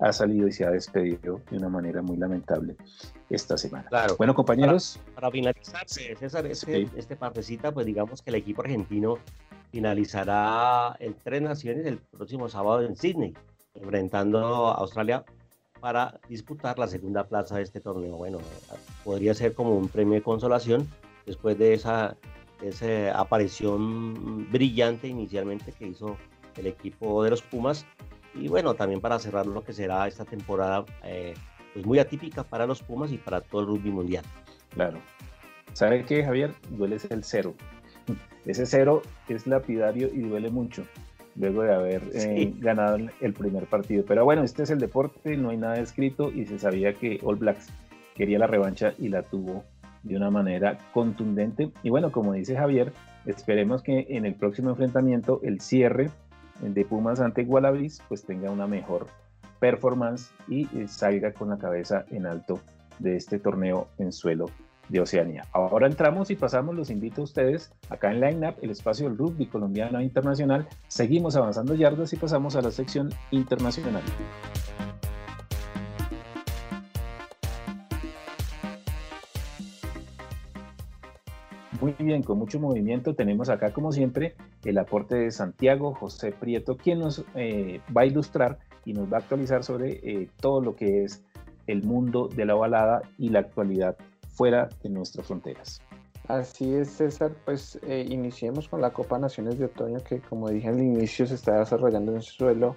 ha 0.00 0.12
salido 0.12 0.48
y 0.48 0.52
se 0.52 0.64
ha 0.64 0.70
despedido 0.70 1.40
de 1.50 1.56
una 1.56 1.68
manera 1.68 2.02
muy 2.02 2.16
lamentable 2.16 2.76
esta 3.30 3.56
semana. 3.56 3.88
Claro. 3.88 4.16
Bueno, 4.16 4.34
compañeros. 4.34 4.98
Para, 5.14 5.30
finalizar, 5.30 5.88
César, 5.88 6.46
este, 6.46 6.88
este 6.96 7.16
partecita, 7.16 7.72
pues 7.72 7.86
digamos 7.86 8.20
que 8.20 8.30
el 8.30 8.36
equipo 8.36 8.62
argentino 8.62 9.18
finalizará 9.70 10.96
el 10.98 11.14
Tres 11.14 11.42
Naciones 11.42 11.86
el 11.86 11.98
próximo 11.98 12.48
sábado 12.48 12.82
en 12.82 12.96
Sydney, 12.96 13.34
enfrentando 13.74 14.68
a 14.68 14.74
Australia 14.74 15.24
para 15.82 16.20
disputar 16.28 16.78
la 16.78 16.86
segunda 16.86 17.24
plaza 17.24 17.56
de 17.56 17.62
este 17.62 17.80
torneo. 17.80 18.16
Bueno, 18.16 18.38
podría 19.02 19.34
ser 19.34 19.52
como 19.52 19.76
un 19.76 19.88
premio 19.88 20.14
de 20.14 20.22
consolación 20.22 20.88
después 21.26 21.58
de 21.58 21.74
esa, 21.74 22.16
esa 22.62 23.18
aparición 23.18 24.48
brillante 24.52 25.08
inicialmente 25.08 25.72
que 25.72 25.88
hizo 25.88 26.16
el 26.56 26.68
equipo 26.68 27.24
de 27.24 27.30
los 27.30 27.42
Pumas. 27.42 27.84
Y 28.32 28.46
bueno, 28.46 28.74
también 28.74 29.00
para 29.00 29.18
cerrar 29.18 29.44
lo 29.46 29.64
que 29.64 29.72
será 29.72 30.06
esta 30.06 30.24
temporada 30.24 30.84
eh, 31.02 31.34
pues 31.74 31.84
muy 31.84 31.98
atípica 31.98 32.44
para 32.44 32.64
los 32.64 32.80
Pumas 32.80 33.10
y 33.10 33.18
para 33.18 33.40
todo 33.40 33.62
el 33.62 33.66
rugby 33.66 33.90
mundial. 33.90 34.24
Claro. 34.70 35.00
¿Sabe 35.72 36.04
qué, 36.04 36.24
Javier? 36.24 36.54
Duele 36.70 36.98
el 37.10 37.24
cero. 37.24 37.56
Ese 38.46 38.66
cero 38.66 39.02
es 39.28 39.48
lapidario 39.48 40.08
y 40.14 40.20
duele 40.20 40.48
mucho 40.48 40.84
luego 41.36 41.62
de 41.62 41.74
haber 41.74 42.02
eh, 42.14 42.52
ganado 42.58 42.98
el 43.20 43.32
primer 43.32 43.66
partido. 43.66 44.04
Pero 44.06 44.24
bueno, 44.24 44.42
este 44.42 44.62
es 44.62 44.70
el 44.70 44.78
deporte, 44.78 45.36
no 45.36 45.50
hay 45.50 45.56
nada 45.56 45.78
escrito 45.78 46.30
y 46.30 46.46
se 46.46 46.58
sabía 46.58 46.94
que 46.94 47.18
All 47.22 47.36
Blacks 47.36 47.72
quería 48.14 48.38
la 48.38 48.46
revancha 48.46 48.92
y 48.98 49.08
la 49.08 49.22
tuvo 49.22 49.64
de 50.02 50.16
una 50.16 50.30
manera 50.30 50.78
contundente. 50.92 51.70
Y 51.82 51.90
bueno, 51.90 52.12
como 52.12 52.32
dice 52.32 52.56
Javier, 52.56 52.92
esperemos 53.26 53.82
que 53.82 54.06
en 54.10 54.26
el 54.26 54.34
próximo 54.34 54.70
enfrentamiento 54.70 55.40
el 55.42 55.60
cierre 55.60 56.10
de 56.60 56.84
Pumas 56.84 57.20
ante 57.20 57.42
Wallabies 57.42 58.02
pues 58.08 58.24
tenga 58.24 58.50
una 58.50 58.66
mejor 58.66 59.06
performance 59.58 60.32
y 60.48 60.66
eh, 60.76 60.88
salga 60.88 61.32
con 61.32 61.50
la 61.50 61.58
cabeza 61.58 62.04
en 62.10 62.26
alto 62.26 62.60
de 62.98 63.16
este 63.16 63.38
torneo 63.38 63.88
en 63.98 64.12
suelo 64.12 64.46
de 64.88 65.00
Oceanía. 65.00 65.46
Ahora 65.52 65.86
entramos 65.86 66.30
y 66.30 66.36
pasamos, 66.36 66.74
los 66.74 66.90
invito 66.90 67.22
a 67.22 67.24
ustedes 67.24 67.72
acá 67.88 68.12
en 68.12 68.20
Line 68.20 68.48
Up, 68.48 68.56
el 68.62 68.70
espacio 68.70 69.08
del 69.08 69.16
rugby 69.16 69.46
colombiano 69.46 69.98
e 69.98 70.04
internacional. 70.04 70.68
Seguimos 70.88 71.36
avanzando 71.36 71.74
yardas 71.74 72.12
y 72.12 72.16
pasamos 72.16 72.56
a 72.56 72.62
la 72.62 72.70
sección 72.70 73.10
internacional. 73.30 74.02
Muy 81.80 81.94
bien, 81.98 82.22
con 82.22 82.38
mucho 82.38 82.60
movimiento 82.60 83.16
tenemos 83.16 83.48
acá 83.48 83.72
como 83.72 83.90
siempre 83.90 84.36
el 84.64 84.78
aporte 84.78 85.16
de 85.16 85.32
Santiago 85.32 85.92
José 85.94 86.30
Prieto, 86.30 86.76
quien 86.76 87.00
nos 87.00 87.24
eh, 87.34 87.80
va 87.94 88.02
a 88.02 88.06
ilustrar 88.06 88.60
y 88.84 88.92
nos 88.92 89.12
va 89.12 89.16
a 89.16 89.20
actualizar 89.20 89.64
sobre 89.64 89.94
eh, 89.94 90.28
todo 90.40 90.60
lo 90.60 90.76
que 90.76 91.02
es 91.02 91.24
el 91.66 91.82
mundo 91.82 92.28
de 92.28 92.44
la 92.44 92.54
balada 92.54 93.02
y 93.18 93.30
la 93.30 93.40
actualidad 93.40 93.96
fuera 94.32 94.68
de 94.82 94.88
nuestras 94.88 95.26
fronteras. 95.26 95.80
Así 96.28 96.74
es, 96.74 96.90
César. 96.90 97.32
Pues 97.44 97.78
eh, 97.82 98.06
iniciemos 98.08 98.68
con 98.68 98.80
la 98.80 98.92
Copa 98.92 99.18
Naciones 99.18 99.58
de 99.58 99.66
Otoño, 99.66 99.98
que 100.04 100.20
como 100.20 100.48
dije 100.48 100.68
al 100.68 100.80
inicio 100.80 101.26
se 101.26 101.34
está 101.34 101.58
desarrollando 101.58 102.14
en 102.14 102.22
suelo 102.22 102.76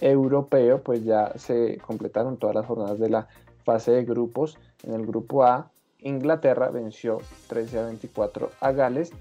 europeo, 0.00 0.82
pues 0.82 1.04
ya 1.04 1.32
se 1.36 1.78
completaron 1.78 2.36
todas 2.36 2.54
las 2.54 2.66
jornadas 2.66 2.98
de 2.98 3.10
la 3.10 3.28
fase 3.64 3.92
de 3.92 4.04
grupos. 4.04 4.58
En 4.84 4.94
el 4.94 5.06
grupo 5.06 5.44
A, 5.44 5.70
Inglaterra 5.98 6.70
venció 6.70 7.18
13 7.48 7.78
a 7.80 7.86
24 7.86 8.50
a 8.60 8.72
Gales 8.72 9.12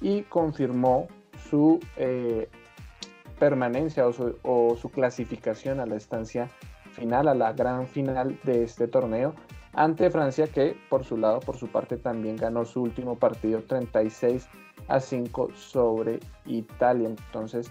y 0.00 0.22
confirmó 0.22 1.08
su 1.48 1.80
eh, 1.96 2.48
permanencia 3.38 4.06
o 4.06 4.12
su, 4.12 4.36
o 4.42 4.76
su 4.76 4.90
clasificación 4.90 5.80
a 5.80 5.86
la 5.86 5.96
estancia 5.96 6.50
final, 6.92 7.28
a 7.28 7.34
la 7.34 7.52
gran 7.52 7.86
final 7.86 8.38
de 8.44 8.64
este 8.64 8.88
torneo 8.88 9.34
ante 9.76 10.10
Francia 10.10 10.46
que 10.46 10.74
por 10.88 11.04
su 11.04 11.18
lado, 11.18 11.40
por 11.40 11.58
su 11.58 11.68
parte 11.68 11.98
también 11.98 12.36
ganó 12.36 12.64
su 12.64 12.82
último 12.82 13.16
partido 13.16 13.62
36 13.62 14.48
a 14.88 15.00
5 15.00 15.50
sobre 15.54 16.18
Italia. 16.46 17.08
Entonces, 17.08 17.70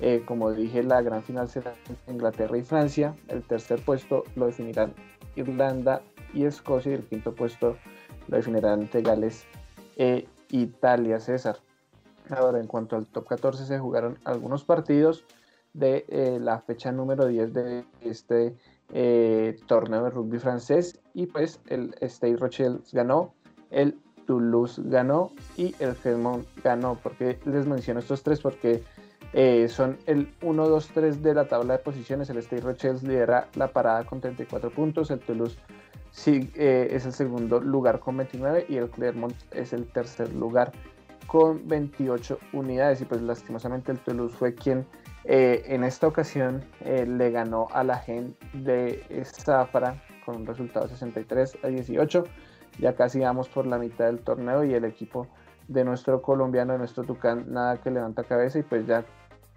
eh, 0.00 0.22
como 0.26 0.52
dije, 0.52 0.82
la 0.82 1.00
gran 1.00 1.22
final 1.22 1.48
será 1.48 1.74
Inglaterra 2.08 2.58
y 2.58 2.62
Francia. 2.62 3.16
El 3.28 3.42
tercer 3.42 3.80
puesto 3.80 4.24
lo 4.34 4.46
definirán 4.46 4.92
Irlanda 5.34 6.02
y 6.34 6.44
Escocia 6.44 6.92
y 6.92 6.96
el 6.96 7.04
quinto 7.04 7.34
puesto 7.34 7.78
lo 8.28 8.36
definirán 8.36 8.82
entre 8.82 9.00
Gales 9.00 9.46
e 9.96 10.28
Italia, 10.50 11.20
César. 11.20 11.56
Ahora, 12.28 12.60
en 12.60 12.66
cuanto 12.66 12.96
al 12.96 13.06
top 13.06 13.28
14, 13.28 13.64
se 13.64 13.78
jugaron 13.78 14.18
algunos 14.24 14.62
partidos 14.64 15.24
de 15.72 16.04
eh, 16.08 16.38
la 16.38 16.60
fecha 16.60 16.92
número 16.92 17.26
10 17.26 17.54
de 17.54 17.84
este 18.02 18.56
eh, 18.92 19.56
torneo 19.66 20.04
de 20.04 20.10
rugby 20.10 20.38
francés 20.38 21.00
y 21.14 21.26
pues 21.26 21.60
el 21.66 21.94
Stade 22.00 22.36
Rochelle 22.36 22.78
ganó, 22.92 23.34
el 23.70 23.98
Toulouse 24.26 24.80
ganó 24.84 25.32
y 25.56 25.74
el 25.78 25.94
Clermont 25.94 26.46
ganó. 26.62 26.98
porque 27.02 27.38
les 27.44 27.66
menciono 27.66 28.00
estos 28.00 28.22
tres? 28.22 28.40
Porque 28.40 28.82
eh, 29.32 29.68
son 29.68 29.98
el 30.06 30.32
1, 30.42 30.68
2, 30.68 30.88
3 30.94 31.22
de 31.22 31.34
la 31.34 31.48
tabla 31.48 31.74
de 31.74 31.78
posiciones. 31.80 32.30
El 32.30 32.38
Stade 32.38 32.62
Rochelle 32.62 32.98
lidera 33.02 33.48
la 33.54 33.68
parada 33.68 34.04
con 34.04 34.20
34 34.20 34.70
puntos, 34.70 35.10
el 35.10 35.20
Toulouse 35.20 35.58
sí, 36.10 36.50
eh, 36.54 36.88
es 36.90 37.06
el 37.06 37.12
segundo 37.12 37.60
lugar 37.60 38.00
con 38.00 38.16
29 38.16 38.66
y 38.68 38.76
el 38.76 38.88
Clermont 38.90 39.34
es 39.52 39.72
el 39.72 39.86
tercer 39.86 40.32
lugar 40.34 40.72
con 41.26 41.66
28 41.68 42.38
unidades 42.52 43.00
y 43.00 43.04
pues 43.04 43.20
lastimosamente 43.20 43.92
el 43.92 43.98
Toulouse 43.98 44.34
fue 44.34 44.54
quien 44.54 44.86
eh, 45.28 45.64
en 45.74 45.82
esta 45.82 46.06
ocasión 46.06 46.64
eh, 46.84 47.04
le 47.04 47.32
ganó 47.32 47.66
a 47.72 47.82
la 47.82 47.98
gente 47.98 48.36
de 48.52 49.24
Zafra 49.24 50.00
con 50.24 50.36
un 50.36 50.46
resultado 50.46 50.86
63 50.86 51.58
a 51.64 51.66
18. 51.66 52.24
Ya 52.78 52.94
casi 52.94 53.18
vamos 53.18 53.48
por 53.48 53.66
la 53.66 53.76
mitad 53.76 54.06
del 54.06 54.20
torneo 54.20 54.62
y 54.62 54.72
el 54.74 54.84
equipo 54.84 55.26
de 55.66 55.84
nuestro 55.84 56.22
colombiano, 56.22 56.74
de 56.74 56.78
nuestro 56.78 57.02
Tucán, 57.02 57.46
nada 57.48 57.78
que 57.78 57.90
levanta 57.90 58.22
cabeza 58.22 58.60
y 58.60 58.62
pues 58.62 58.86
ya, 58.86 59.04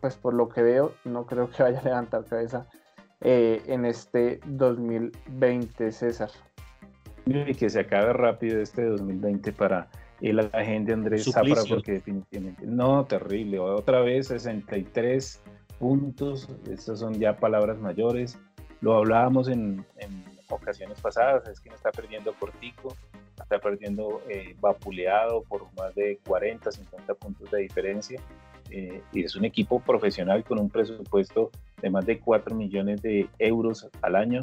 pues 0.01 0.15
por 0.15 0.33
lo 0.33 0.49
que 0.49 0.63
veo, 0.63 0.93
no 1.05 1.27
creo 1.27 1.51
que 1.51 1.61
vaya 1.61 1.79
a 1.79 1.83
levantar 1.83 2.25
cabeza 2.25 2.65
eh, 3.21 3.61
en 3.67 3.85
este 3.85 4.39
2020, 4.47 5.91
César. 5.91 6.31
Y 7.27 7.53
que 7.53 7.69
se 7.69 7.81
acabe 7.81 8.13
rápido 8.13 8.59
este 8.59 8.85
2020 8.85 9.51
para 9.51 9.87
el 10.19 10.39
agente 10.39 10.93
Andrés 10.93 11.31
Zafra, 11.31 11.61
porque 11.69 11.91
definitivamente, 11.91 12.65
no, 12.65 13.05
terrible, 13.05 13.59
otra 13.59 14.01
vez 14.01 14.27
63 14.27 15.43
puntos, 15.79 16.49
estas 16.69 16.99
son 16.99 17.19
ya 17.19 17.37
palabras 17.37 17.79
mayores, 17.79 18.37
lo 18.81 18.95
hablábamos 18.95 19.47
en, 19.47 19.85
ocasiones 20.51 20.99
pasadas, 20.99 21.47
es 21.47 21.59
que 21.59 21.69
está 21.69 21.91
perdiendo 21.91 22.33
cortico, 22.33 22.95
está 23.39 23.59
perdiendo 23.59 24.21
eh, 24.27 24.55
vapuleado 24.59 25.43
por 25.43 25.71
más 25.77 25.93
de 25.93 26.19
40, 26.25 26.71
50 26.71 27.13
puntos 27.13 27.51
de 27.51 27.59
diferencia, 27.59 28.19
eh, 28.71 29.01
y 29.13 29.23
es 29.23 29.35
un 29.35 29.45
equipo 29.45 29.79
profesional 29.79 30.43
con 30.43 30.59
un 30.59 30.69
presupuesto 30.69 31.51
de 31.81 31.91
más 31.91 32.05
de 32.07 32.19
4 32.19 32.55
millones 32.55 33.01
de 33.03 33.29
euros 33.37 33.87
al 34.01 34.15
año, 34.15 34.41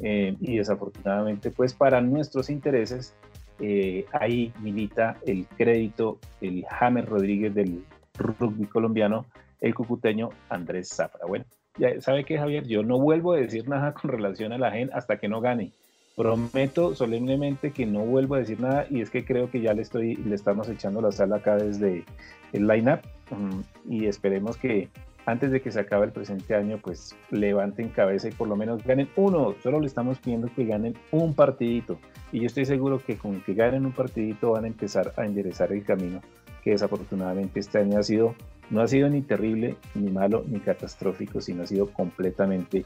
eh, 0.00 0.36
y 0.40 0.58
desafortunadamente 0.58 1.50
pues 1.50 1.74
para 1.74 2.00
nuestros 2.00 2.50
intereses 2.50 3.16
eh, 3.58 4.06
ahí 4.12 4.52
milita 4.60 5.16
el 5.26 5.46
crédito, 5.56 6.20
el 6.40 6.64
James 6.66 7.04
Rodríguez 7.04 7.52
del 7.52 7.84
rugby 8.14 8.66
colombiano, 8.66 9.26
el 9.60 9.74
cucuteño 9.74 10.30
Andrés 10.48 10.88
Zafra. 10.88 11.26
Bueno, 11.26 11.44
ya 11.78 12.00
sabe 12.00 12.24
que 12.24 12.38
Javier, 12.38 12.66
yo 12.66 12.82
no 12.82 12.98
vuelvo 12.98 13.32
a 13.32 13.38
decir 13.38 13.68
nada 13.68 13.92
con 13.94 14.10
relación 14.10 14.52
a 14.52 14.58
la 14.58 14.70
gente 14.70 14.94
hasta 14.94 15.18
que 15.18 15.28
no 15.28 15.40
gane. 15.40 15.72
Prometo 16.16 16.94
solemnemente 16.94 17.70
que 17.70 17.86
no 17.86 18.00
vuelvo 18.00 18.34
a 18.34 18.38
decir 18.38 18.60
nada 18.60 18.86
y 18.90 19.00
es 19.00 19.10
que 19.10 19.24
creo 19.24 19.50
que 19.50 19.60
ya 19.60 19.72
le 19.72 19.82
estoy, 19.82 20.16
le 20.16 20.34
estamos 20.34 20.68
echando 20.68 21.00
la 21.00 21.12
sala 21.12 21.36
acá 21.36 21.56
desde 21.56 22.04
el 22.52 22.66
lineup 22.66 23.00
mm, 23.30 23.60
y 23.88 24.06
esperemos 24.06 24.56
que 24.56 24.88
antes 25.26 25.50
de 25.50 25.60
que 25.60 25.70
se 25.70 25.78
acabe 25.78 26.06
el 26.06 26.12
presente 26.12 26.54
año, 26.54 26.78
pues 26.82 27.14
levanten 27.30 27.90
cabeza 27.90 28.28
y 28.28 28.32
por 28.32 28.48
lo 28.48 28.56
menos 28.56 28.82
ganen 28.82 29.10
uno. 29.14 29.54
Solo 29.62 29.78
le 29.78 29.86
estamos 29.86 30.18
pidiendo 30.18 30.48
que 30.56 30.64
ganen 30.64 30.96
un 31.10 31.34
partidito. 31.34 31.98
Y 32.32 32.40
yo 32.40 32.46
estoy 32.46 32.64
seguro 32.64 32.98
que 32.98 33.18
con 33.18 33.42
que 33.42 33.52
ganen 33.52 33.84
un 33.84 33.92
partidito 33.92 34.52
van 34.52 34.64
a 34.64 34.68
empezar 34.68 35.12
a 35.18 35.26
enderezar 35.26 35.70
el 35.70 35.84
camino 35.84 36.22
que 36.64 36.70
desafortunadamente 36.70 37.60
este 37.60 37.78
año 37.78 37.98
ha 37.98 38.02
sido, 38.02 38.34
no 38.70 38.80
ha 38.82 38.88
sido 38.88 39.08
ni 39.08 39.22
terrible, 39.22 39.76
ni 39.94 40.10
malo, 40.10 40.44
ni 40.46 40.60
catastrófico, 40.60 41.40
sino 41.40 41.62
ha 41.62 41.66
sido 41.66 41.92
completamente 41.92 42.84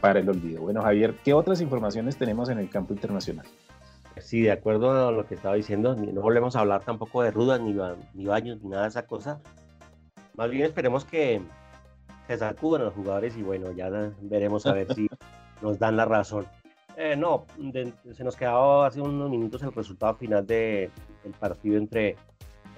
para 0.00 0.20
el 0.20 0.28
olvido. 0.28 0.62
Bueno, 0.62 0.82
Javier, 0.82 1.14
¿qué 1.24 1.32
otras 1.32 1.60
informaciones 1.60 2.16
tenemos 2.16 2.48
en 2.50 2.58
el 2.58 2.68
campo 2.68 2.92
internacional? 2.92 3.46
Sí, 4.18 4.42
de 4.42 4.52
acuerdo 4.52 5.08
a 5.08 5.12
lo 5.12 5.26
que 5.26 5.34
estaba 5.34 5.56
diciendo, 5.56 5.96
no 5.96 6.20
volvemos 6.20 6.54
a 6.54 6.60
hablar 6.60 6.84
tampoco 6.84 7.22
de 7.22 7.30
rudas, 7.30 7.60
ni, 7.60 7.74
ni 8.14 8.26
baños, 8.26 8.62
ni 8.62 8.68
nada 8.68 8.82
de 8.82 8.88
esa 8.88 9.06
cosa. 9.06 9.40
Más 10.36 10.50
bien 10.50 10.64
esperemos 10.66 11.04
que 11.04 11.40
se 12.26 12.38
sacudan 12.38 12.84
los 12.84 12.94
jugadores 12.94 13.36
y 13.36 13.42
bueno, 13.42 13.72
ya 13.72 13.90
veremos 14.20 14.66
a 14.66 14.72
ver 14.72 14.92
si 14.94 15.08
nos 15.62 15.78
dan 15.78 15.96
la 15.96 16.04
razón. 16.04 16.46
Eh, 16.96 17.16
no, 17.16 17.46
se 18.12 18.22
nos 18.22 18.36
quedaba 18.36 18.86
hace 18.86 19.00
unos 19.00 19.28
minutos 19.28 19.62
el 19.62 19.72
resultado 19.72 20.14
final 20.14 20.46
del 20.46 20.90
partido 21.40 21.76
entre 21.76 22.16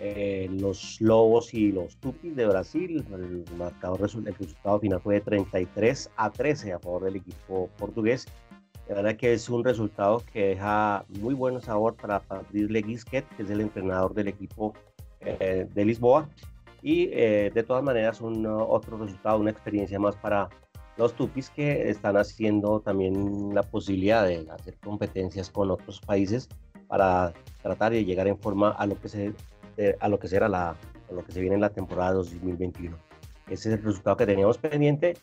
eh, 0.01 0.49
los 0.51 1.01
Lobos 1.01 1.55
y 1.55 1.73
los 1.73 1.97
Tupis 1.97 2.37
de 2.37 2.47
Brasil. 2.47 3.05
El, 3.13 3.45
marcador, 3.57 4.01
el 4.03 4.35
resultado 4.35 4.81
final 4.81 5.01
fue 5.01 5.15
de 5.15 5.21
33 5.23 6.11
a 6.17 6.31
13 6.31 6.73
a 6.75 6.79
favor 6.79 7.05
del 7.05 7.17
equipo 7.17 7.69
portugués. 7.79 8.27
La 8.89 8.97
verdad 8.97 9.17
que 9.17 9.33
es 9.33 9.49
un 9.49 9.65
resultado 9.65 10.23
que 10.33 10.49
deja 10.49 11.05
muy 11.21 11.35
buen 11.35 11.61
sabor 11.61 11.97
para 11.97 12.21
Patrice 12.21 12.73
Leguisquet, 12.73 13.27
que 13.37 13.43
es 13.43 13.51
el 13.51 13.61
entrenador 13.61 14.15
del 14.15 14.29
equipo 14.29 14.75
eh, 15.21 15.67
de 15.75 15.85
Lisboa 15.85 16.29
y 16.83 17.09
eh, 17.13 17.51
de 17.53 17.63
todas 17.65 17.83
maneras 17.83 18.21
un 18.21 18.47
otro 18.47 18.99
resultado, 18.99 19.41
una 19.41 19.51
experiencia 19.51 19.99
más 19.99 20.15
para 20.15 20.49
los 20.97 21.15
Tupis 21.15 21.51
que 21.51 21.91
están 21.91 22.17
haciendo 22.17 22.81
también 22.81 23.53
la 23.53 23.63
posibilidad 23.65 24.25
de 24.25 24.47
hacer 24.51 24.77
competencias 24.79 25.51
con 25.51 25.71
otros 25.71 26.01
países 26.01 26.49
para 26.87 27.33
tratar 27.63 27.93
de 27.93 28.05
llegar 28.05 28.29
en 28.29 28.39
forma 28.39 28.71
a 28.71 28.87
lo 28.87 29.01
que 29.01 29.09
se 29.09 29.33
a 30.01 30.09
lo 30.09 30.19
que 30.19 30.29
será 30.29 30.49
la 30.49 30.71
a 30.71 31.13
lo 31.13 31.25
que 31.25 31.33
se 31.33 31.41
viene 31.41 31.55
en 31.55 31.61
la 31.61 31.71
temporada 31.71 32.13
2021. 32.15 32.97
Ese 33.49 33.69
es 33.69 33.79
el 33.79 33.83
resultado 33.83 34.17
que 34.17 34.27
teníamos 34.27 34.59
pendiente. 34.59 35.17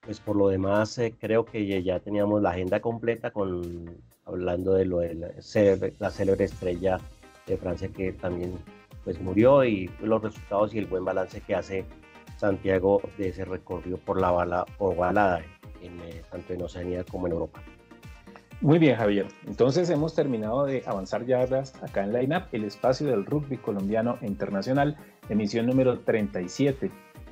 Pues 0.00 0.20
por 0.20 0.36
lo 0.36 0.48
demás 0.48 0.98
eh, 0.98 1.14
creo 1.18 1.44
que 1.44 1.82
ya 1.82 2.00
teníamos 2.00 2.42
la 2.42 2.50
agenda 2.50 2.80
completa 2.80 3.30
con 3.30 4.02
hablando 4.26 4.74
de 4.74 4.84
lo 4.84 4.98
de 4.98 5.14
la 5.14 5.28
la 5.98 6.10
célebre 6.10 6.44
estrella 6.44 6.98
de 7.46 7.56
Francia 7.56 7.88
que 7.88 8.12
también 8.12 8.58
pues 9.04 9.20
murió 9.20 9.64
y 9.64 9.90
los 10.00 10.22
resultados 10.22 10.74
y 10.74 10.78
el 10.78 10.86
buen 10.86 11.04
balance 11.04 11.40
que 11.40 11.54
hace 11.54 11.84
Santiago 12.38 13.00
de 13.18 13.28
ese 13.28 13.44
recorrido 13.44 13.98
por 13.98 14.20
la 14.20 14.30
bala 14.30 14.66
o 14.78 14.94
balada 14.94 15.42
en, 15.82 16.00
eh, 16.00 16.22
tanto 16.30 16.52
en 16.52 16.62
Oceanía 16.62 17.04
como 17.04 17.26
en 17.26 17.34
Europa. 17.34 17.62
Muy 18.60 18.78
bien, 18.78 18.96
Javier. 18.96 19.26
Entonces 19.46 19.90
hemos 19.90 20.14
terminado 20.14 20.64
de 20.64 20.82
avanzar 20.86 21.26
ya 21.26 21.42
acá 21.42 22.04
en 22.04 22.12
Line 22.12 22.36
Up, 22.36 22.44
el 22.52 22.64
espacio 22.64 23.06
del 23.06 23.26
rugby 23.26 23.58
colombiano 23.58 24.18
e 24.22 24.26
internacional, 24.26 24.96
emisión 25.28 25.66
número 25.66 25.98
37. 25.98 26.90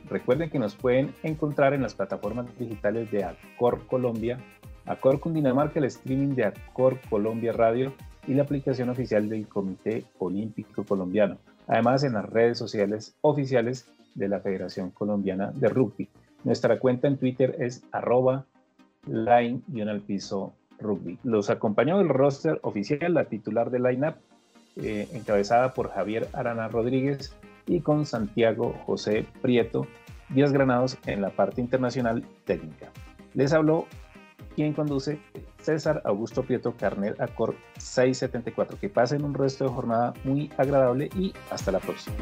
Recuerden 0.08 0.50
que 0.50 0.58
nos 0.58 0.74
pueden 0.74 1.14
encontrar 1.22 1.72
en 1.72 1.82
las 1.82 1.94
plataformas 1.94 2.46
digitales 2.58 3.10
de 3.10 3.24
Acor 3.24 3.86
Colombia, 3.86 4.38
Acor 4.84 5.20
Cundinamarca, 5.20 5.78
el 5.78 5.86
streaming 5.86 6.34
de 6.34 6.44
Acor 6.44 6.98
Colombia 7.08 7.52
Radio 7.52 7.94
y 8.26 8.34
la 8.34 8.42
aplicación 8.42 8.90
oficial 8.90 9.28
del 9.28 9.48
Comité 9.48 10.04
Olímpico 10.18 10.84
Colombiano 10.84 11.38
además 11.66 12.04
en 12.04 12.14
las 12.14 12.28
redes 12.28 12.58
sociales 12.58 13.14
oficiales 13.20 13.88
de 14.14 14.28
la 14.28 14.40
Federación 14.40 14.90
Colombiana 14.90 15.52
de 15.52 15.68
Rugby. 15.68 16.08
Nuestra 16.44 16.78
cuenta 16.78 17.08
en 17.08 17.16
Twitter 17.16 17.56
es 17.58 17.82
arroba 17.92 18.44
line 19.06 19.62
piso 20.06 20.52
rugby. 20.82 21.18
Los 21.22 21.50
acompañó 21.50 22.00
el 22.00 22.08
roster 22.08 22.58
oficial, 22.62 23.14
la 23.14 23.24
titular 23.24 23.70
de 23.70 23.78
lineup, 23.80 24.16
eh, 24.76 25.08
encabezada 25.12 25.74
por 25.74 25.90
Javier 25.90 26.28
Arana 26.32 26.68
Rodríguez 26.68 27.36
y 27.66 27.80
con 27.80 28.06
Santiago 28.06 28.74
José 28.84 29.26
Prieto, 29.40 29.86
10 30.30 30.52
granados 30.52 30.98
en 31.06 31.22
la 31.22 31.30
parte 31.30 31.60
internacional 31.60 32.24
técnica. 32.44 32.90
Les 33.34 33.52
habló 33.52 33.86
quien 34.54 34.72
conduce 34.72 35.18
César 35.58 36.02
Augusto 36.04 36.42
Prieto 36.42 36.74
Carnet 36.76 37.20
Acor 37.20 37.54
674. 37.78 38.78
Que 38.78 38.88
pasen 38.88 39.24
un 39.24 39.34
resto 39.34 39.64
de 39.64 39.70
jornada 39.70 40.12
muy 40.24 40.50
agradable 40.58 41.08
y 41.16 41.32
hasta 41.50 41.72
la 41.72 41.78
próxima. 41.80 42.16